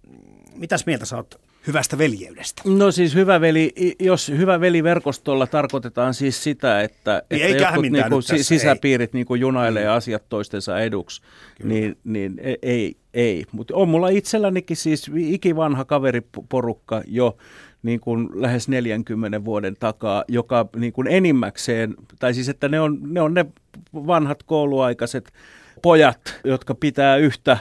[0.55, 2.61] mitäs mieltä sä oot hyvästä veljeydestä?
[2.65, 8.09] No siis hyvä veli, jos hyvä veliverkostolla tarkoitetaan siis sitä, että, niin että jotkut niin
[8.09, 9.91] kuin tässä, sisäpiirit niin kuin junailee mm.
[9.91, 11.21] asiat toistensa eduksi,
[11.63, 13.45] niin, niin e- ei, ei.
[13.51, 17.37] Mutta on mulla itsellänikin siis ikivanha kaveriporukka jo,
[17.83, 22.99] niin kuin lähes 40 vuoden takaa, joka niin kuin enimmäkseen, tai siis että ne on
[23.01, 23.45] ne, on ne
[23.93, 25.33] vanhat kouluaikaiset
[25.81, 27.57] pojat, jotka pitää yhtä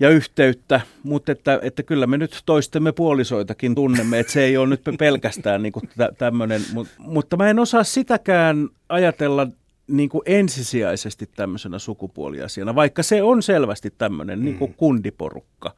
[0.00, 4.68] ja yhteyttä, mutta että, että kyllä me nyt toistemme puolisoitakin tunnemme, että se ei ole
[4.68, 5.88] nyt pelkästään niin kuin
[6.18, 9.46] tämmöinen, mutta, mutta mä en osaa sitäkään ajatella
[9.86, 14.74] niin kuin ensisijaisesti tämmöisenä sukupuoliasiana, vaikka se on selvästi tämmöinen niin kuin mm.
[14.74, 15.74] kundiporukka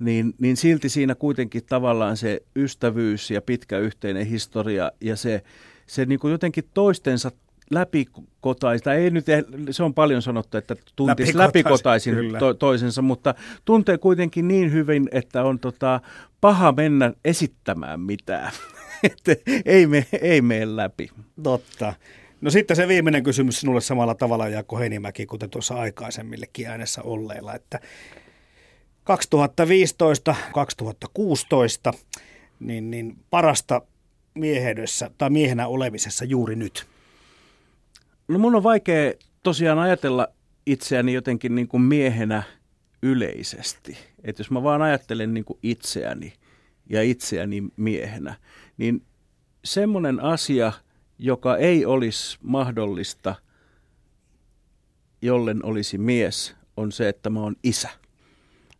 [0.00, 5.42] niin, niin silti siinä kuitenkin tavallaan se ystävyys ja pitkä yhteinen historia ja se,
[5.86, 7.30] se niin kuin jotenkin toistensa
[7.70, 9.26] läpikotaisin, tai ei nyt,
[9.70, 13.34] se on paljon sanottu, että tuntisi läpikotaisin, to, toisensa, mutta
[13.64, 16.00] tuntee kuitenkin niin hyvin, että on tota,
[16.40, 18.52] paha mennä esittämään mitään.
[19.12, 21.10] että ei, me, ei mene läpi.
[21.42, 21.94] Totta.
[22.40, 27.54] No sitten se viimeinen kysymys sinulle samalla tavalla, Jaakko Heinimäki, kuten tuossa aikaisemmillekin äänessä olleilla,
[27.54, 27.80] että
[29.10, 29.12] 2015-2016,
[32.60, 33.82] niin, niin parasta
[34.34, 36.86] mieheydessä tai miehenä olemisessa juuri nyt?
[38.28, 40.28] No mun on vaikea tosiaan ajatella
[40.66, 42.42] itseäni jotenkin niin kuin miehenä
[43.02, 43.98] yleisesti.
[44.24, 46.32] Että jos mä vaan ajattelen niin kuin itseäni
[46.90, 48.34] ja itseäni miehenä,
[48.76, 49.02] niin
[49.64, 50.72] semmoinen asia,
[51.18, 53.34] joka ei olisi mahdollista,
[55.22, 57.88] jollen olisi mies, on se, että mä oon isä.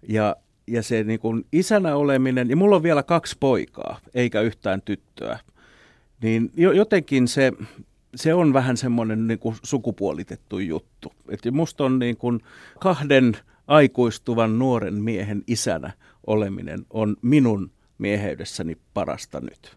[0.09, 0.37] Ja,
[0.67, 5.39] ja se niin kuin isänä oleminen, ja mulla on vielä kaksi poikaa, eikä yhtään tyttöä,
[6.23, 7.53] niin jotenkin se,
[8.15, 11.13] se on vähän semmoinen niin kuin sukupuolitettu juttu.
[11.29, 12.41] Et musta on niin kuin
[12.81, 13.37] kahden
[13.67, 15.93] aikuistuvan nuoren miehen isänä
[16.27, 19.77] oleminen on minun mieheydessäni parasta nyt.